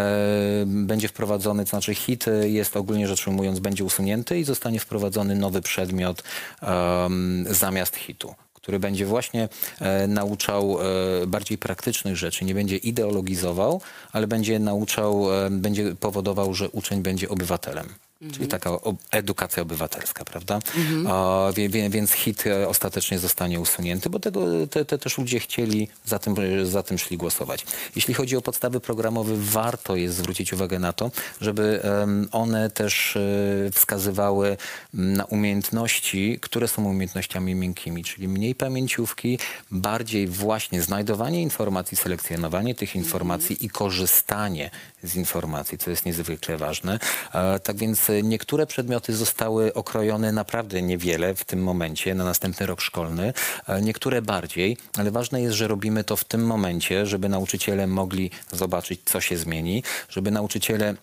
będzie 0.67 1.09
wprowadzony, 1.09 1.65
to 1.65 1.71
znaczy 1.71 1.95
hit 1.95 2.25
jest 2.43 2.77
ogólnie 2.77 3.09
rzecz 3.09 3.27
ujmując, 3.29 3.59
będzie 3.59 3.85
usunięty 3.85 4.39
i 4.39 4.45
zostanie 4.45 4.81
wprowadzony 4.81 5.35
nowy 5.35 5.63
przedmiot 5.63 6.23
em, 6.63 7.45
zamiast 7.51 7.97
hitu 7.97 8.35
który 8.63 8.79
będzie 8.79 9.07
właśnie 9.07 9.49
e, 9.81 10.07
nauczał 10.07 10.79
e, 10.81 11.27
bardziej 11.27 11.59
praktycznych 11.59 12.17
rzeczy, 12.17 12.45
nie 12.45 12.55
będzie 12.55 12.77
ideologizował, 12.77 13.81
ale 14.13 14.27
będzie 14.27 14.59
nauczał, 14.59 15.45
e, 15.47 15.51
będzie 15.51 15.95
powodował, 15.95 16.55
że 16.55 16.69
uczeń 16.69 17.03
będzie 17.03 17.29
obywatelem. 17.29 17.89
Czyli 18.33 18.49
taka 18.49 18.71
o, 18.71 18.95
edukacja 19.11 19.63
obywatelska, 19.63 20.25
prawda? 20.25 20.59
A, 21.09 21.49
wie, 21.57 21.69
wie, 21.69 21.91
więc 21.91 22.13
hit 22.13 22.47
e, 22.47 22.69
ostatecznie 22.69 23.19
zostanie 23.19 23.61
usunięty, 23.61 24.11
bo 24.11 24.19
tego 24.19 24.67
te, 24.71 24.85
te 24.85 24.99
też 24.99 25.19
ludzie 25.19 25.41
chcieli, 25.41 25.89
za 26.05 26.19
tym, 26.19 26.35
za 26.67 26.83
tym 26.83 26.99
szli 26.99 27.17
głosować. 27.17 27.65
Jeśli 27.97 28.15
chodzi 28.15 28.37
o 28.37 28.41
podstawy 28.41 28.81
programowe, 28.81 29.33
warto 29.37 29.97
jest 29.97 30.17
zwrócić 30.17 30.53
uwagę 30.53 30.79
na 30.79 30.93
to, 30.93 31.11
żeby 31.41 31.83
one 32.33 32.71
też 32.71 33.17
e, 33.17 33.21
wskazywały 33.73 34.57
na 34.95 35.25
umiejętności, 35.25 36.39
które 36.41 36.69
są 36.69 36.85
umiejętnościami 36.85 37.55
miękkimi, 37.55 38.05
czyli 38.05 38.29
mniej 38.29 38.55
pamięciówki, 38.55 39.39
bardziej 39.71 40.27
właśnie 40.27 40.83
znajdowanie 40.83 41.43
informacji, 41.43 41.97
selekcjonowanie 41.97 42.75
tych 42.75 42.97
informacji 42.97 43.65
i 43.65 43.69
korzystanie 43.69 44.71
z 45.03 45.17
informacji, 45.17 45.79
co 45.79 45.91
jest 45.91 46.07
niezwykle 46.07 46.57
ważne. 46.57 46.99
E, 47.35 47.61
Tak 47.61 47.77
więc 47.77 48.11
e, 48.11 48.23
niektóre 48.23 48.67
przedmioty 48.67 49.17
zostały 49.17 49.75
okrojone 49.75 50.33
naprawdę 50.33 50.83
niewiele 50.83 51.35
w 51.35 51.45
tym 51.45 51.63
momencie, 51.63 52.15
na 52.15 52.25
następny 52.25 52.67
rok 52.67 52.81
szkolny, 52.81 53.33
e, 53.67 53.83
niektóre 53.83 54.23
bardziej, 54.23 54.77
ale 54.97 55.11
ważne 55.11 55.43
jest, 55.43 55.57
że 55.57 55.69
robimy 55.69 56.05
to 56.05 56.17
w 56.17 56.25
tym 56.25 56.47
momencie, 56.47 57.07
żeby 57.07 57.29
nauczyciele 57.29 57.87
mogli 57.87 58.31
zobaczyć, 58.53 59.01
co 59.05 59.21
się 59.21 59.37
zmieni, 59.37 59.83
żeby 60.09 60.31
nauczyciele 60.31 60.95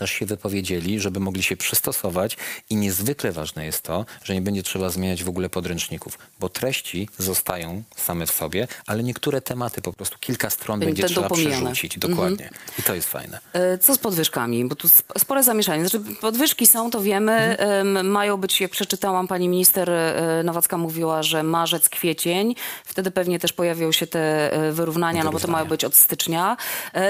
też 0.00 0.10
się 0.10 0.26
wypowiedzieli, 0.26 1.00
żeby 1.00 1.20
mogli 1.20 1.42
się 1.42 1.56
przystosować 1.56 2.36
i 2.70 2.76
niezwykle 2.76 3.32
ważne 3.32 3.64
jest 3.66 3.82
to, 3.82 4.06
że 4.24 4.34
nie 4.34 4.42
będzie 4.42 4.62
trzeba 4.62 4.90
zmieniać 4.90 5.24
w 5.24 5.28
ogóle 5.28 5.48
podręczników, 5.48 6.18
bo 6.40 6.48
treści 6.48 7.08
zostają 7.18 7.82
same 7.96 8.26
w 8.26 8.30
sobie, 8.30 8.68
ale 8.86 9.02
niektóre 9.02 9.40
tematy 9.40 9.80
po 9.82 9.92
prostu 9.92 10.18
kilka 10.20 10.50
stron 10.50 10.80
Będą 10.80 10.88
będzie 10.94 11.14
trzeba 11.14 11.28
pomijane. 11.28 11.56
przerzucić. 11.56 11.98
Dokładnie. 11.98 12.50
I 12.78 12.82
to 12.82 12.94
jest 12.94 13.08
fajne. 13.08 13.38
E, 13.52 13.78
Co 13.78 13.94
z 13.94 13.98
podwyżkami? 13.98 14.64
Bo 14.64 14.74
tu 14.74 14.86
sp- 14.98 15.12
spore 15.18 15.42
zamieszanie. 15.42 15.88
Znaczy, 15.88 16.04
podwyżki 16.20 16.66
są, 16.66 16.90
to 16.90 17.00
wiemy. 17.00 17.32
Mhm. 17.58 18.10
Mają 18.10 18.36
być, 18.36 18.60
jak 18.60 18.70
przeczytałam, 18.70 19.28
pani 19.28 19.48
minister 19.48 19.90
e, 19.90 20.42
Nowacka 20.44 20.76
mówiła, 20.78 21.22
że 21.22 21.42
marzec, 21.42 21.88
kwiecień. 21.88 22.54
Wtedy 22.84 23.10
pewnie 23.10 23.38
też 23.38 23.52
pojawią 23.52 23.92
się 23.92 24.06
te 24.06 24.52
e, 24.52 24.72
wyrównania, 24.72 25.24
no 25.24 25.30
bo 25.32 25.40
to 25.40 25.48
mają 25.48 25.66
być 25.66 25.84
od 25.84 25.94
stycznia. 25.94 26.56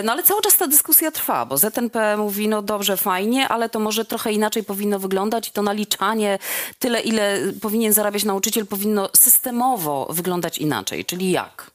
No 0.04 0.12
ale 0.12 0.22
cały 0.22 0.42
czas 0.42 0.56
ta 0.56 0.66
dyskusja 0.66 1.10
trwa, 1.10 1.46
bo 1.46 1.58
ZNP 1.58 2.16
mówi, 2.16 2.48
no 2.48 2.62
dobrze, 2.62 2.79
fajnie, 2.96 3.48
ale 3.48 3.68
to 3.68 3.80
może 3.80 4.04
trochę 4.04 4.32
inaczej 4.32 4.64
powinno 4.64 4.98
wyglądać 4.98 5.48
i 5.48 5.52
to 5.52 5.62
naliczanie 5.62 6.38
tyle, 6.78 7.00
ile 7.00 7.38
powinien 7.62 7.92
zarabiać 7.92 8.24
nauczyciel, 8.24 8.66
powinno 8.66 9.08
systemowo 9.16 10.08
wyglądać 10.10 10.58
inaczej. 10.58 11.04
Czyli 11.04 11.30
jak? 11.30 11.70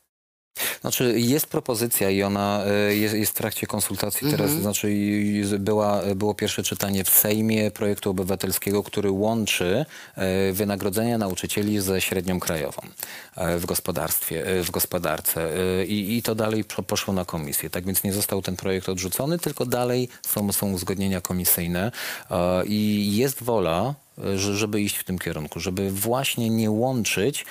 Znaczy 0.82 1.13
jest 1.20 1.48
propozycja 1.48 2.10
i 2.10 2.24
ona 2.24 2.63
e, 2.65 2.96
jest, 2.96 3.15
jest 3.15 3.32
w 3.32 3.36
trakcie 3.36 3.68
konsultacji 3.68 4.32
teraz, 4.32 4.52
znaczy 4.52 4.94
i- 4.94 5.36
i 5.54 5.60
była, 5.60 6.02
było 6.15 6.34
pierwsze 6.34 6.63
czytanie 6.63 7.04
w 7.04 7.10
Sejmie 7.10 7.72
projektu 7.72 8.10
obywatelskiego, 8.10 8.84
który 8.84 9.12
łączy 9.12 9.86
e, 10.15 10.54
wynagrodzenia 10.54 11.18
nauczycieli 11.18 11.80
ze 11.80 12.02
średnią 12.02 12.39
krajową 12.39 12.82
e, 13.36 13.58
w 13.60 13.65
gospodarstwie, 13.65 14.44
w 14.63 14.72
gospodarce 14.72 15.50
i, 15.88 16.18
i 16.18 16.22
to 16.22 16.36
dalej 16.36 16.63
po- 16.63 16.84
poszło 16.84 17.13
na 17.13 17.26
komisję. 17.26 17.70
Tak 17.70 17.86
więc 17.86 18.04
nie 18.04 18.13
został 18.13 18.41
ten 18.41 18.56
projekt 18.56 18.89
odrzucony, 18.89 19.39
tylko 19.39 19.65
dalej 19.65 20.10
są, 20.28 20.52
są 20.52 20.72
uzgodnienia 20.72 21.22
komisyjne 21.22 21.91
i 22.65 23.12
jest 23.15 23.44
wola 23.44 23.94
żeby 24.36 24.82
iść 24.82 24.97
w 24.97 25.04
tym 25.04 25.19
kierunku, 25.19 25.60
żeby 25.60 25.91
właśnie 25.91 26.49
nie 26.49 26.71
łączyć 26.71 27.45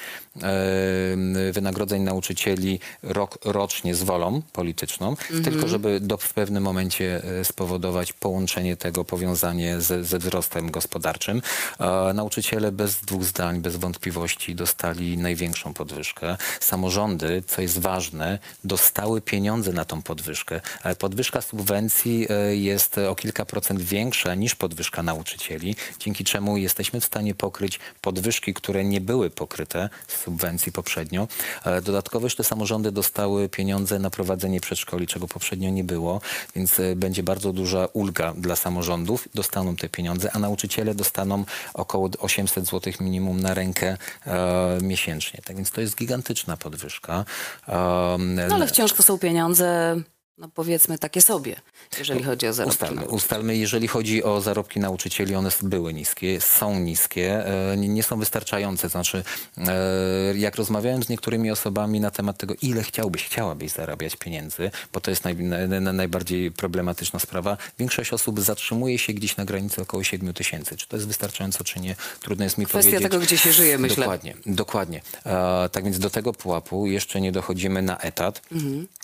wynagrodzeń 1.53 2.03
nauczycieli 2.03 2.81
rok, 3.03 3.39
rocznie 3.45 3.95
z 3.95 4.03
wolą 4.03 4.43
polityczną, 4.53 5.17
tylko 5.45 5.69
żeby 5.69 6.01
do, 6.01 6.17
w 6.17 6.35
pewnym 6.35 6.63
momencie 6.63 7.23
e, 7.41 7.45
spowodować 7.45 8.13
połączenie 8.13 8.77
tego, 8.77 9.05
powiązanie 9.05 9.81
ze, 9.81 10.05
ze 10.05 10.19
wzrostem 10.19 10.71
gospodarczym. 10.71 11.43
E, 11.81 12.13
nauczyciele 12.15 12.73
bez 12.73 12.97
dwóch 12.97 13.25
zdań, 13.25 13.61
bez 13.61 13.77
wątpliwości 13.77 14.55
dostali 14.55 15.19
największą 15.19 15.75
podwyżkę. 15.75 16.37
Samorządy, 16.61 17.43
co 17.47 17.63
jest 17.63 17.79
ważne, 17.79 18.39
dostały 18.65 19.21
pieniądze 19.21 19.73
na 19.73 19.85
tą 19.85 20.03
podwyżkę, 20.03 20.61
ale 20.83 20.97
podwyżka 20.97 21.41
subwencji 21.41 22.27
e, 22.31 22.57
jest 22.57 22.99
o 22.99 23.15
kilka 23.15 23.45
procent 23.45 23.83
większa 23.83 24.35
niż 24.35 24.55
podwyżka 24.55 25.03
nauczycieli, 25.03 25.77
dzięki 25.99 26.25
czemu 26.25 26.54
jesteśmy 26.63 27.01
w 27.01 27.05
stanie 27.05 27.35
pokryć 27.35 27.81
podwyżki, 28.01 28.55
które 28.55 28.85
nie 28.85 29.01
były 29.01 29.31
pokryte 29.31 29.89
z 30.09 30.23
subwencji 30.23 30.73
poprzednio. 30.73 31.29
E, 31.65 31.83
Dodatkowo 31.83 32.27
jeszcze 32.27 32.45
samorządy 32.45 32.93
dostały 32.93 33.49
pieniądze 33.49 33.99
na 33.99 34.11
prowadzenie 34.11 34.61
przedszkoli, 34.61 35.07
czego 35.07 35.29
poprzednio 35.29 35.71
nie 35.71 35.85
było, 35.85 36.21
więc 36.57 36.81
e, 36.81 36.97
będzie 36.97 37.23
bardzo 37.23 37.53
duża 37.53 37.89
ulga 37.93 38.35
dla 38.37 38.57
samorządów. 38.57 39.29
Dostaną 39.35 39.77
te 39.77 39.89
pieniądze, 39.89 40.31
a 40.33 40.39
nauczyciele 40.39 40.95
dostaną 40.95 41.45
około 41.75 42.11
800 42.19 42.67
zł 42.67 42.93
minimum 43.01 43.41
na 43.41 43.55
rękę 43.55 43.97
e, 44.27 44.79
miesięcznie. 44.83 45.41
Tak 45.45 45.57
więc 45.57 45.71
to 45.71 45.81
jest 45.81 45.97
gigantyczna 45.97 46.57
podwyżka. 46.57 47.25
Um, 47.69 48.35
No 48.49 48.55
ale 48.55 48.67
wciąż 48.67 48.93
to 48.93 49.03
są 49.03 49.19
pieniądze, 49.19 49.97
no 50.39 50.49
powiedzmy 50.55 50.99
takie 50.99 51.23
sobie, 51.23 51.57
jeżeli 51.99 52.23
chodzi 52.23 52.47
o 52.47 52.53
zarobki. 52.53 52.75
Ustalmy, 52.75 53.09
ustalmy, 53.09 53.57
jeżeli 53.57 53.89
chodzi 53.89 54.25
o 54.25 54.41
zarobki 54.41 54.81
nauczycieli, 54.81 55.35
one 55.35 55.51
były 55.63 55.95
niskie, 55.95 56.41
są 56.41 56.81
niskie, 56.81 57.47
e, 57.73 57.77
nie 57.77 58.03
są 58.03 58.19
wystarczające. 58.19 58.89
Znaczy, 58.89 59.25
e, 59.59 60.35
jak 60.37 60.57
rozmawiałem 60.57 61.03
z 61.03 61.09
niektórymi 61.09 61.51
osobami 61.51 62.01
na 62.01 62.11
temat 62.11 62.39
tego, 62.39 62.55
ile 62.63 62.83
chciałbyś, 62.83 63.25
chciałabyś 63.25 63.71
zarabiać 63.73 64.17
pieniędzy, 64.17 64.71
bo 64.93 65.01
to 65.01 65.11
jest 65.11 65.25
naj, 65.25 65.37
na, 65.37 65.81
na, 65.81 65.93
najbardziej 65.93 66.51
problematyczna 66.51 67.19
sprawa, 67.19 67.57
większość 67.79 68.13
osób 68.13 68.41
zatrzymuje 68.41 68.99
się 68.99 69.13
gdzieś 69.13 69.37
na 69.37 69.45
granicy 69.45 69.83
około 69.83 70.05
7 70.05 70.35
tysięcy. 70.35 70.77
Czy 70.77 70.89
to 70.89 70.97
jest 70.97 71.09
wystarczająco, 71.09 71.65
czy 71.65 71.81
nie, 71.81 71.97
trudno 72.21 72.45
jest 72.45 72.59
mi 72.59 72.67
Kwestia 72.67 72.91
powiedzieć. 72.91 73.11
tego, 73.11 73.25
gdzie 73.25 73.39
się 73.39 73.53
żyje, 73.53 73.79
myślę. 73.79 73.97
Dokładnie, 73.97 74.35
dokładnie. 74.47 75.03
E, 75.27 75.69
tak 75.73 75.85
więc 75.85 75.99
do 75.99 76.11
tego 76.11 76.33
pułapu 76.33 76.87
jeszcze 76.87 77.21
nie 77.21 77.33
dochodzimy 77.33 77.83
na 77.83 77.99
etat. 77.99 78.43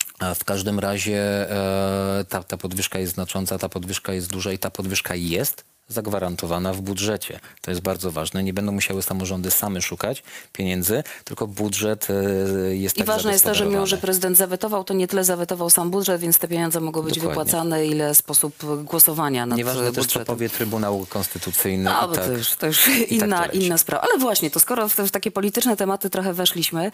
W 0.35 0.45
każdym 0.45 0.79
razie 0.79 1.19
e, 1.51 2.25
ta, 2.29 2.43
ta 2.43 2.57
podwyżka 2.57 2.99
jest 2.99 3.13
znacząca, 3.13 3.57
ta 3.57 3.69
podwyżka 3.69 4.13
jest 4.13 4.31
duża 4.31 4.51
i 4.51 4.59
ta 4.59 4.71
podwyżka 4.71 5.15
jest 5.15 5.65
zagwarantowana 5.87 6.73
w 6.73 6.81
budżecie. 6.81 7.39
To 7.61 7.71
jest 7.71 7.81
bardzo 7.81 8.11
ważne. 8.11 8.43
Nie 8.43 8.53
będą 8.53 8.71
musiały 8.71 9.01
samorządy 9.01 9.51
same 9.51 9.81
szukać 9.81 10.23
pieniędzy, 10.53 11.03
tylko 11.23 11.47
budżet 11.47 12.07
e, 12.09 12.75
jest 12.75 12.95
I 12.95 12.99
tak 12.99 13.07
ważne 13.07 13.31
jest 13.31 13.43
to, 13.45 13.55
że 13.55 13.65
mimo, 13.65 13.85
że 13.87 13.97
prezydent 13.97 14.37
zawetował, 14.37 14.83
to 14.83 14.93
nie 14.93 15.07
tyle 15.07 15.23
zawetował 15.23 15.69
sam 15.69 15.91
budżet, 15.91 16.21
więc 16.21 16.37
te 16.39 16.47
pieniądze 16.47 16.79
mogą 16.79 17.01
być 17.01 17.15
Dokładnie. 17.15 17.43
wypłacane, 17.43 17.85
ile 17.87 18.15
sposób 18.15 18.55
głosowania 18.83 19.45
nad 19.45 19.57
Nieważne 19.57 19.81
też, 19.83 19.95
co 19.95 20.01
budżetem. 20.01 20.25
powie 20.25 20.49
Trybunał 20.49 21.05
Konstytucyjny. 21.09 21.83
No, 21.83 22.07
tak. 22.07 22.25
to 22.25 22.31
już, 22.31 22.55
to 22.55 22.67
już 22.67 22.87
inna, 23.09 23.27
dalej. 23.27 23.65
inna 23.65 23.77
sprawa. 23.77 24.03
Ale 24.09 24.19
właśnie, 24.19 24.51
to 24.51 24.59
skoro 24.59 24.89
w 24.89 25.01
w 25.01 25.11
takie 25.11 25.31
polityczne 25.31 25.77
tematy 25.77 26.09
trochę 26.09 26.33
weszliśmy, 26.33 26.91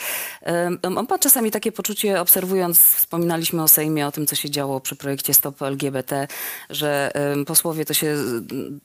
mam 0.89 1.07
pan 1.07 1.19
czasami 1.19 1.51
takie 1.51 1.71
poczucie, 1.71 2.21
obserwując, 2.21 2.79
wspominaliśmy 2.79 3.63
o 3.63 3.67
Sejmie, 3.67 4.07
o 4.07 4.11
tym, 4.11 4.27
co 4.27 4.35
się 4.35 4.49
działo 4.49 4.79
przy 4.79 4.95
projekcie 4.95 5.33
Stop 5.33 5.61
LGBT, 5.61 6.27
że 6.69 7.11
em, 7.15 7.45
posłowie 7.45 7.85
to 7.85 7.93
się 7.93 8.17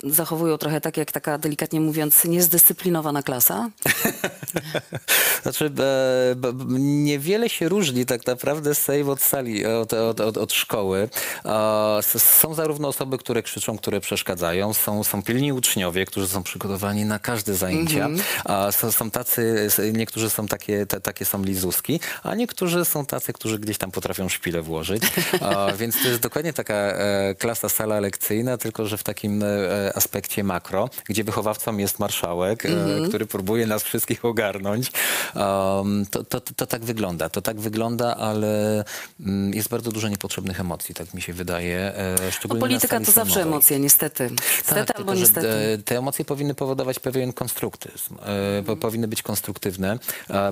zachowują 0.02 0.58
trochę 0.58 0.80
tak, 0.80 0.96
jak 0.96 1.12
taka, 1.12 1.38
delikatnie 1.38 1.80
mówiąc, 1.80 2.24
niezdyscyplinowana 2.24 3.22
klasa. 3.22 3.70
Znaczy, 5.42 5.64
e, 5.66 6.34
b- 6.34 6.52
niewiele 6.78 7.48
się 7.48 7.68
różni 7.68 8.06
tak 8.06 8.26
naprawdę 8.26 8.74
Sejm 8.74 9.08
od 9.08 9.22
sali, 9.22 9.66
od, 9.66 9.92
od, 9.92 10.20
od, 10.20 10.36
od 10.36 10.52
szkoły. 10.52 11.08
E, 11.44 12.00
Są 12.18 12.54
zarówno 12.54 12.88
osoby, 12.88 13.18
które 13.18 13.42
krzyczą, 13.42 13.78
które 13.78 14.00
przeszkadzają, 14.00 14.72
są, 14.74 15.04
są 15.04 15.22
pilni 15.22 15.52
uczniowie, 15.52 16.04
którzy 16.06 16.28
są 16.28 16.42
przygotowani 16.42 17.04
na 17.04 17.18
każde 17.18 17.54
zajęcia, 17.54 18.08
a 18.44 18.72
są, 18.72 18.92
są 18.92 19.10
tacy, 19.10 19.68
niektórzy 19.92 20.30
są 20.30 20.46
takie, 20.46 20.86
te, 20.86 21.00
takie 21.00 21.24
są 21.24 21.42
lizuski, 21.42 22.00
a 22.22 22.34
niektórzy 22.34 22.84
są 22.84 23.06
tacy, 23.06 23.32
którzy 23.32 23.58
gdzieś 23.58 23.78
tam 23.78 23.90
potrafią 23.90 24.28
szpilę 24.28 24.62
włożyć. 24.62 25.02
E, 25.42 25.76
Więc 25.76 26.02
to 26.02 26.08
jest 26.08 26.20
dokładnie 26.20 26.52
taka 26.52 26.74
e, 26.74 27.34
klasa 27.38 27.68
sala 27.68 28.00
lekcyjna, 28.00 28.58
tylko 28.58 28.86
że 28.86 28.96
w 28.98 29.02
takim 29.02 29.42
e, 29.42 29.46
aspekcie 29.94 30.44
makro, 30.44 30.88
gdzie 31.08 31.24
wychowawcą 31.24 31.76
jest 31.76 31.98
marszałek, 31.98 32.66
e, 32.66 32.68
który 33.08 33.26
próbuje 33.26 33.66
nas 33.66 33.82
wszystkich 33.82 34.24
ogarnąć. 34.24 34.92
Um, 35.34 36.06
to, 36.10 36.24
to, 36.24 36.40
to, 36.40 36.54
to 36.54 36.66
tak 36.66 36.84
wygląda. 36.84 37.28
To 37.28 37.42
tak 37.42 37.60
wygląda, 37.60 38.16
ale 38.16 38.84
mm, 39.20 39.54
jest 39.54 39.68
bardzo 39.68 39.92
dużo 39.92 40.08
niepotrzebnych 40.08 40.60
emocji, 40.60 40.94
tak 40.94 41.14
mi 41.14 41.22
się 41.22 41.32
wydaje. 41.32 41.78
e, 41.94 42.16
No, 42.24 42.30
Szczególnie 42.30 42.60
na 42.60 42.66
polityka 42.68 42.98
to 43.00 43.04
zawsze 43.04 43.34
sejmowej. 43.34 43.42
emocje, 43.52 43.78
niestety. 43.80 44.30
Niestety 44.30 44.84
Tak, 44.86 44.98
albo 44.98 45.14
że 45.14 45.20
niestety. 45.20 45.48
e, 45.48 45.78
te 45.78 45.98
emocje 45.98 46.24
powinny 46.24 46.54
powodować 46.54 46.98
pewien 46.98 47.32
konstruktyzm. 47.32 48.16
E, 48.58 48.62
po- 48.62 48.76
powinny 48.76 49.08
być 49.08 49.22
konstruktywne, 49.22 49.98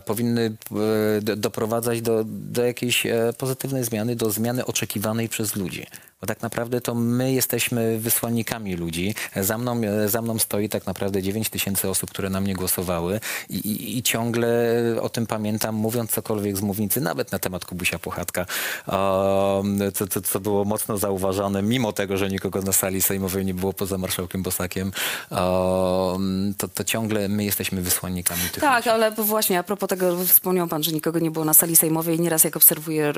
powinny 0.07 0.57
e, 1.19 1.21
do- 1.21 1.37
doprowadzać 1.37 2.03
do, 2.03 2.25
do 2.27 2.65
jakiejś 2.65 3.07
e, 3.07 3.33
pozytywnej 3.39 3.85
zmiany, 3.85 4.17
do 4.17 4.31
zmiany 4.31 4.67
oczekiwanej 4.67 5.29
przez 5.29 5.57
ludzi. 5.57 5.87
Bo 6.21 6.27
tak 6.27 6.43
naprawdę 6.43 6.81
to 6.81 6.95
my 6.95 7.33
jesteśmy 7.33 7.99
wysłannikami 7.99 8.77
ludzi. 8.77 9.15
Za 9.37 9.59
mną, 9.59 9.81
e, 9.85 10.09
za 10.09 10.23
mną 10.23 10.39
stoi 10.39 10.69
tak 10.69 10.87
naprawdę 10.87 11.23
9 11.23 11.51
tysięcy 11.51 11.89
osób, 11.89 12.11
które 12.11 12.31
na 12.31 12.41
mnie 12.41 12.55
głosowały 12.55 13.21
i, 13.49 13.57
i, 13.57 13.99
i 13.99 14.03
ciągle 14.03 14.49
o 15.01 15.09
tym 15.09 15.27
pamiętam, 15.27 15.75
mówiąc 15.75 16.11
cokolwiek 16.11 16.57
z 16.57 16.61
mównicy, 16.61 17.01
nawet 17.01 17.33
na 17.33 17.39
temat 17.39 17.65
Kubusia 17.65 17.99
Puchatka, 17.99 18.47
co, 19.95 20.07
co, 20.07 20.21
co 20.21 20.41
było 20.41 20.65
mocno 20.65 20.99
zauważane, 20.99 21.63
mimo 21.63 21.93
tego, 21.93 22.17
że 22.17 22.29
nikogo 22.29 22.63
na 22.63 22.73
sali 22.73 23.03
sejmowej 23.03 23.45
nie 23.45 23.55
było 23.55 23.73
poza 23.73 23.99
marszałkiem 23.99 24.43
Bosakiem, 24.43 24.93
to, 26.59 26.69
to 26.75 26.85
ciągle 26.85 27.29
my 27.29 27.45
jesteśmy 27.45 27.83
wysłannikami 27.83 28.41
tych 28.53 28.61
Tak, 28.63 28.77
ludzi. 28.77 28.89
ale 28.91 29.11
właśnie 29.11 29.59
a 29.59 29.63
propos 29.63 29.89
tego, 29.89 30.25
wspomniał 30.25 30.69
pan, 30.69 30.83
że 30.83 30.93
nikogo 30.93 31.19
nie 31.19 31.31
było 31.31 31.45
na 31.45 31.55
sali 31.55 31.77
sejmowej. 31.77 32.21
Nieraz 32.21 32.45
jak 32.45 32.57
obserwuję, 32.57 33.13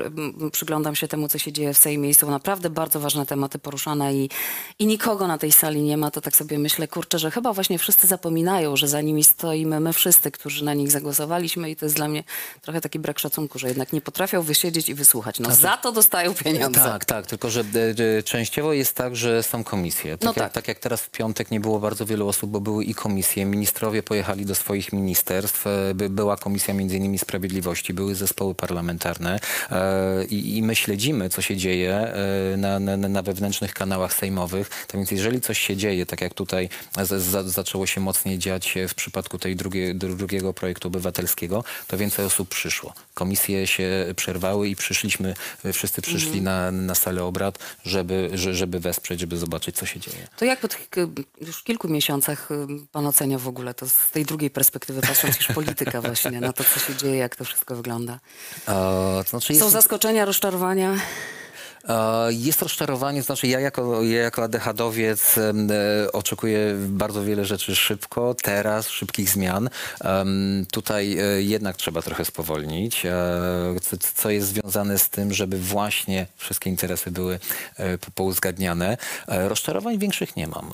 przyglądam 0.51 0.95
się 0.95 1.07
temu, 1.07 1.27
co 1.27 1.37
się 1.37 1.51
dzieje 1.51 1.73
w 1.73 1.77
Sejmie 1.77 2.09
i 2.09 2.13
są 2.13 2.31
naprawdę 2.31 2.69
bardzo 2.69 2.92
ważne 2.99 3.25
tematy 3.25 3.59
poruszane 3.59 4.13
i, 4.15 4.29
i 4.79 4.85
nikogo 4.85 5.27
na 5.27 5.37
tej 5.37 5.51
sali 5.51 5.81
nie 5.81 5.97
ma, 5.97 6.11
to 6.11 6.21
tak 6.21 6.35
sobie 6.35 6.59
myślę, 6.59 6.87
kurczę, 6.87 7.19
że 7.19 7.31
chyba 7.31 7.53
właśnie 7.53 7.79
wszyscy 7.79 8.07
zapominają, 8.07 8.75
że 8.77 8.87
za 8.87 9.01
nimi 9.01 9.23
stoimy 9.23 9.79
my 9.79 9.93
wszyscy, 9.93 10.31
którzy 10.31 10.65
na 10.65 10.73
nich 10.73 10.91
zagłosowaliśmy 10.91 11.69
i 11.71 11.75
to 11.75 11.85
jest 11.85 11.95
dla 11.95 12.07
mnie 12.07 12.23
trochę 12.61 12.81
taki 12.81 12.99
brak 12.99 13.19
szacunku, 13.19 13.59
że 13.59 13.67
jednak 13.67 13.93
nie 13.93 14.01
potrafią 14.01 14.41
wysiedzieć 14.41 14.89
i 14.89 14.93
wysłuchać. 14.95 15.39
No 15.39 15.51
za 15.55 15.77
to 15.77 15.91
dostają 15.91 16.33
pieniądze. 16.33 16.79
Tak, 16.79 17.05
tak, 17.05 17.25
tylko 17.27 17.49
że 17.49 17.59
e, 17.61 18.17
e, 18.17 18.23
częściowo 18.23 18.73
jest 18.73 18.95
tak, 18.95 19.15
że 19.15 19.43
są 19.43 19.63
komisje. 19.63 20.11
Tak, 20.17 20.21
No 20.25 20.29
jak, 20.29 20.35
tak. 20.37 20.51
tak 20.53 20.67
jak 20.67 20.79
teraz 20.79 21.01
w 21.01 21.09
piątek 21.09 21.51
nie 21.51 21.59
było 21.59 21.79
bardzo 21.79 22.05
wielu 22.05 22.27
osób, 22.27 22.49
bo 22.51 22.61
były 22.61 22.83
i 22.85 22.93
komisje. 22.95 23.45
Ministrowie 23.45 24.03
pojechali 24.03 24.45
do 24.45 24.55
swoich 24.55 24.93
ministerstw. 24.93 25.67
e, 25.67 25.93
by- 25.95 26.09
Była 26.09 26.37
komisja 26.37 26.73
między 26.73 26.97
innymi 26.97 27.17
sprawiedliwości, 27.19 27.93
były 27.93 28.15
zespoły 28.15 28.55
parlamentarne 28.55 29.39
e, 29.71 30.25
i, 30.25 30.57
i 30.57 30.63
my 30.63 30.75
śledzimy, 30.75 31.29
co 31.29 31.41
się 31.41 31.57
dzieje 31.57 32.13
na, 32.57 32.79
na, 32.83 32.97
na 32.97 33.21
wewnętrznych 33.21 33.73
kanałach 33.73 34.13
sejmowych. 34.13 34.69
Tak 34.69 34.95
więc 34.97 35.11
jeżeli 35.11 35.41
coś 35.41 35.59
się 35.59 35.77
dzieje, 35.77 36.05
tak 36.05 36.21
jak 36.21 36.33
tutaj 36.33 36.69
z, 37.03 37.23
za, 37.23 37.43
zaczęło 37.43 37.85
się 37.87 38.01
mocniej 38.01 38.39
dziać 38.39 38.73
w 38.89 38.93
przypadku 38.93 39.39
tej 39.39 39.55
drugiej, 39.55 39.95
drugiego 39.95 40.53
projektu 40.53 40.87
obywatelskiego, 40.87 41.63
to 41.87 41.97
więcej 41.97 42.25
osób 42.25 42.49
przyszło. 42.49 42.93
Komisje 43.13 43.67
się 43.67 44.05
przerwały 44.15 44.67
i 44.69 44.75
przyszliśmy, 44.75 45.33
wszyscy 45.73 46.01
przyszli 46.01 46.41
na, 46.41 46.71
na 46.71 46.95
salę 46.95 47.23
obrad, 47.23 47.59
żeby, 47.85 48.29
że- 48.33 48.55
żeby 48.55 48.79
wesprzeć, 48.79 49.19
żeby 49.19 49.37
zobaczyć, 49.37 49.75
co 49.75 49.85
się 49.85 49.99
dzieje. 49.99 50.27
To 50.37 50.45
jak 50.45 50.59
po 50.59 50.67
tych 50.67 50.87
już 51.41 51.63
kilku 51.63 51.87
miesiącach 51.89 52.49
pan 52.91 53.07
ocenia 53.07 53.39
w 53.39 53.47
ogóle 53.47 53.73
to 53.73 53.89
z 53.89 54.09
tej 54.11 54.25
drugiej 54.25 54.49
perspektywy, 54.49 55.01
patrząc 55.01 55.37
już 55.37 55.47
polityka 55.47 56.01
właśnie, 56.01 56.41
na 56.41 56.53
to, 56.53 56.63
co 56.63 56.79
się 56.79 56.95
dzieje, 56.95 57.15
jak 57.15 57.35
to 57.35 57.45
wszystko 57.45 57.75
wygląda? 57.75 58.19
E, 58.67 58.71
to 59.23 59.29
znaczy 59.29 59.47
Są 59.47 59.53
jest, 59.53 59.69
zaskoczenia, 59.73 60.25
rozczarowania? 60.25 60.95
E, 61.89 61.93
jest 62.29 62.61
rozczarowanie, 62.61 63.21
znaczy 63.21 63.47
ja 63.47 63.59
jako, 63.59 64.03
ja 64.03 64.21
jako 64.21 64.43
ADHD-owiec 64.43 65.37
e, 65.37 65.53
oczekuję 66.11 66.75
bardzo 66.77 67.23
wiele 67.23 67.45
rzeczy 67.45 67.75
szybko, 67.75 68.35
teraz, 68.41 68.89
szybkich 68.89 69.29
zmian. 69.29 69.69
Tutaj 70.71 71.17
e, 71.19 71.41
jednak 71.41 71.77
trzeba 71.77 72.01
trochę 72.01 72.25
spowolnić, 72.25 73.03
co, 74.15 74.29
jest 74.29 74.47
związane 74.47 74.97
z 74.99 75.09
tym, 75.09 75.33
żeby 75.33 75.57
właśnie 75.59 76.27
wszystkie 76.37 76.69
interesy 76.69 77.11
były 77.11 77.39
po- 78.01 78.11
pouzgadniane. 78.11 78.97
Rozczarowań 79.27 79.97
większych 79.97 80.35
nie 80.35 80.47
mam. 80.47 80.71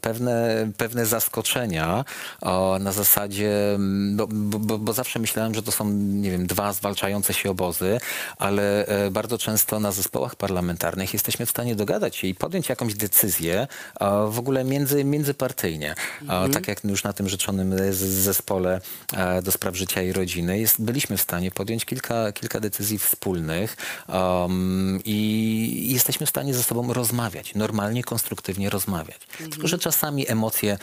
Pewne, 0.00 0.68
pewne 0.76 1.06
zaskoczenia 1.06 2.04
na 2.80 2.92
zasadzie, 2.92 3.78
bo, 4.16 4.26
bo, 4.30 4.78
bo- 4.78 4.92
zawsze 4.92 5.18
myślałem, 5.18 5.54
że 5.54 5.62
to 5.62 5.72
są, 5.72 5.88
nie 5.92 6.30
wiem, 6.30 6.46
dwa 6.46 6.72
zwalczające 6.72 7.34
się 7.34 7.50
obozy, 7.50 8.00
ale 8.38 8.86
bardzo 9.10 9.38
często 9.38 9.80
na 9.80 9.92
zespołach 10.18 10.36
parlamentarnych 10.36 11.12
jesteśmy 11.12 11.46
w 11.46 11.50
stanie 11.50 11.74
dogadać 11.76 12.16
się 12.16 12.26
i 12.26 12.34
podjąć 12.34 12.68
jakąś 12.68 12.94
decyzję 12.94 13.66
w 14.28 14.38
ogóle 14.38 14.64
między, 14.64 15.04
międzypartyjnie. 15.04 15.94
A, 16.28 16.48
Tak 16.48 16.68
jak 16.68 16.84
już 16.84 17.04
na 17.04 17.12
tym 17.12 17.28
rzeczonym 17.28 17.74
z- 17.92 17.96
zespole 17.96 18.80
e, 19.12 19.42
do 19.42 19.52
spraw 19.52 19.76
życia 19.76 20.02
i 20.02 20.12
rodziny 20.12 20.58
jest, 20.58 20.82
byliśmy 20.82 21.16
w 21.16 21.20
stanie 21.20 21.50
podjąć 21.50 21.84
kilka, 21.84 22.32
kilka 22.32 22.60
decyzji 22.60 22.98
wspólnych 22.98 23.76
um, 24.08 25.00
i 25.04 25.88
jesteśmy 25.92 26.26
w 26.26 26.28
stanie 26.28 26.54
ze 26.54 26.62
sobą 26.62 26.92
rozmawiać, 26.92 27.54
normalnie, 27.54 28.04
konstruktywnie 28.04 28.70
rozmawiać. 28.70 29.18
Tylko, 29.50 29.68
że 29.68 29.78
czasami 29.78 30.30
emocje 30.30 30.78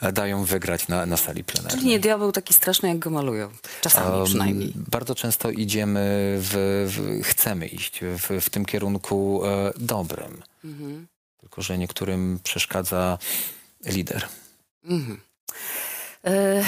e, 0.00 0.12
dają 0.12 0.44
wygrać 0.44 0.88
na, 0.88 1.06
na 1.06 1.16
sali 1.16 1.44
plenarnej. 1.44 1.78
Czyli 1.78 1.90
nie 1.90 1.98
diabeł 1.98 2.32
taki 2.32 2.54
straszny, 2.54 2.88
jak 2.88 2.98
go 2.98 3.10
malują. 3.10 3.48
Czasami 3.80 4.16
Um, 4.16 4.26
przynajmniej. 4.26 4.72
Bardzo 4.76 5.14
często 5.14 5.50
idziemy, 5.50 6.00
w, 6.40 6.52
w, 6.96 7.22
chcemy 7.24 7.66
iść 7.66 8.00
w, 8.02 8.40
w 8.40 8.50
tym 8.50 8.64
kierunku 8.70 9.42
e, 9.44 9.72
dobrym. 9.76 10.42
Mhm. 10.64 11.06
Tylko, 11.40 11.62
że 11.62 11.78
niektórym 11.78 12.38
przeszkadza 12.42 13.18
lider. 13.86 14.28
Mhm. 14.84 15.20
E, 16.24 16.62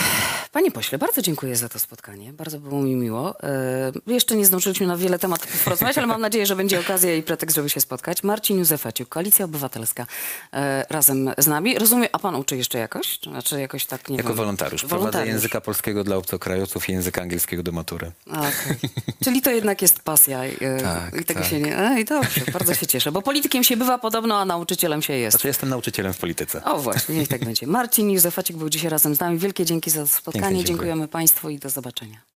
Panie 0.53 0.71
pośle, 0.71 0.99
bardzo 0.99 1.23
dziękuję 1.23 1.57
za 1.57 1.69
to 1.69 1.79
spotkanie. 1.79 2.33
Bardzo 2.33 2.59
było 2.61 2.83
mi 2.83 2.95
miło. 2.95 3.41
E, 3.43 3.93
Jeszcze 4.07 4.37
nie 4.37 4.47
zdążyliśmy 4.47 4.87
na 4.87 4.97
wiele 4.97 5.19
tematów 5.19 5.65
porozmawiać, 5.65 5.99
ale 5.99 6.07
mam 6.07 6.21
nadzieję, 6.21 6.47
że 6.47 6.57
będzie 6.57 6.81
okazja 6.81 7.15
i 7.15 7.23
pretekst, 7.23 7.57
żeby 7.57 7.71
się 7.71 7.81
spotkać. 7.81 8.23
Marcin 8.23 8.59
Józefeciuk, 8.59 9.09
Koalicja 9.09 9.45
Obywatelska, 9.45 10.07
e, 10.53 10.87
razem 10.91 11.31
z 11.39 11.47
nami. 11.47 11.79
Rozumiem, 11.79 12.09
a 12.13 12.19
pan 12.19 12.35
uczy 12.35 12.57
jeszcze 12.57 12.79
jakoś? 12.79 13.19
Znaczy 13.23 13.61
jakoś 13.61 13.87
tak, 13.87 14.09
nie 14.09 14.17
Jako 14.17 14.29
wiem. 14.29 14.37
wolontariusz. 14.37 14.81
Prowadzę 14.81 14.99
Wolontariusz. 14.99 15.33
języka 15.35 15.61
polskiego 15.61 16.05
dla 16.05 16.17
obcokrajowców 16.17 16.89
i 16.89 16.93
języka 16.93 17.23
angielskiego 17.23 17.63
do 17.63 17.73
matury. 17.73 18.13
Okej. 18.27 18.77
Czyli 19.25 19.43
to 19.43 19.51
jednak 19.51 19.83
jest 19.83 20.01
pasja. 20.01 20.41
Tak, 20.83 21.21
I 21.21 21.25
tego 21.25 21.41
tak. 21.41 21.49
się 21.51 21.61
nie... 21.61 21.79
Ej, 21.79 22.05
dobrze, 22.05 22.41
bardzo 22.53 22.75
się 22.75 22.87
cieszę, 22.87 23.13
bo 23.13 23.23
politykiem 23.23 23.65
się 23.65 23.77
bywa 23.77 23.99
podobno, 23.99 24.41
a 24.41 24.45
nauczycielem 24.45 25.03
się 25.03 25.13
jest. 25.13 25.35
Znaczy 25.37 25.49
jestem 25.49 25.69
nauczycielem 25.69 26.13
w 26.13 26.19
polityce. 26.19 26.65
O 26.65 26.79
właśnie, 26.79 27.15
niech 27.15 27.29
tak 27.29 27.45
będzie. 27.45 27.67
Marcin 27.67 28.11
Józefacik 28.11 28.57
był 28.57 28.69
dzisiaj 28.69 28.91
razem 28.91 29.15
z 29.15 29.21
nami. 29.21 29.39
Wielkie 29.43 29.65
dzięki 29.65 29.91
za 29.91 30.07
spotkanie. 30.07 30.65
Dziękujemy 30.65 31.09
Państwu 31.09 31.49
i 31.49 31.59
do 31.59 31.71
zobaczenia. 31.71 32.32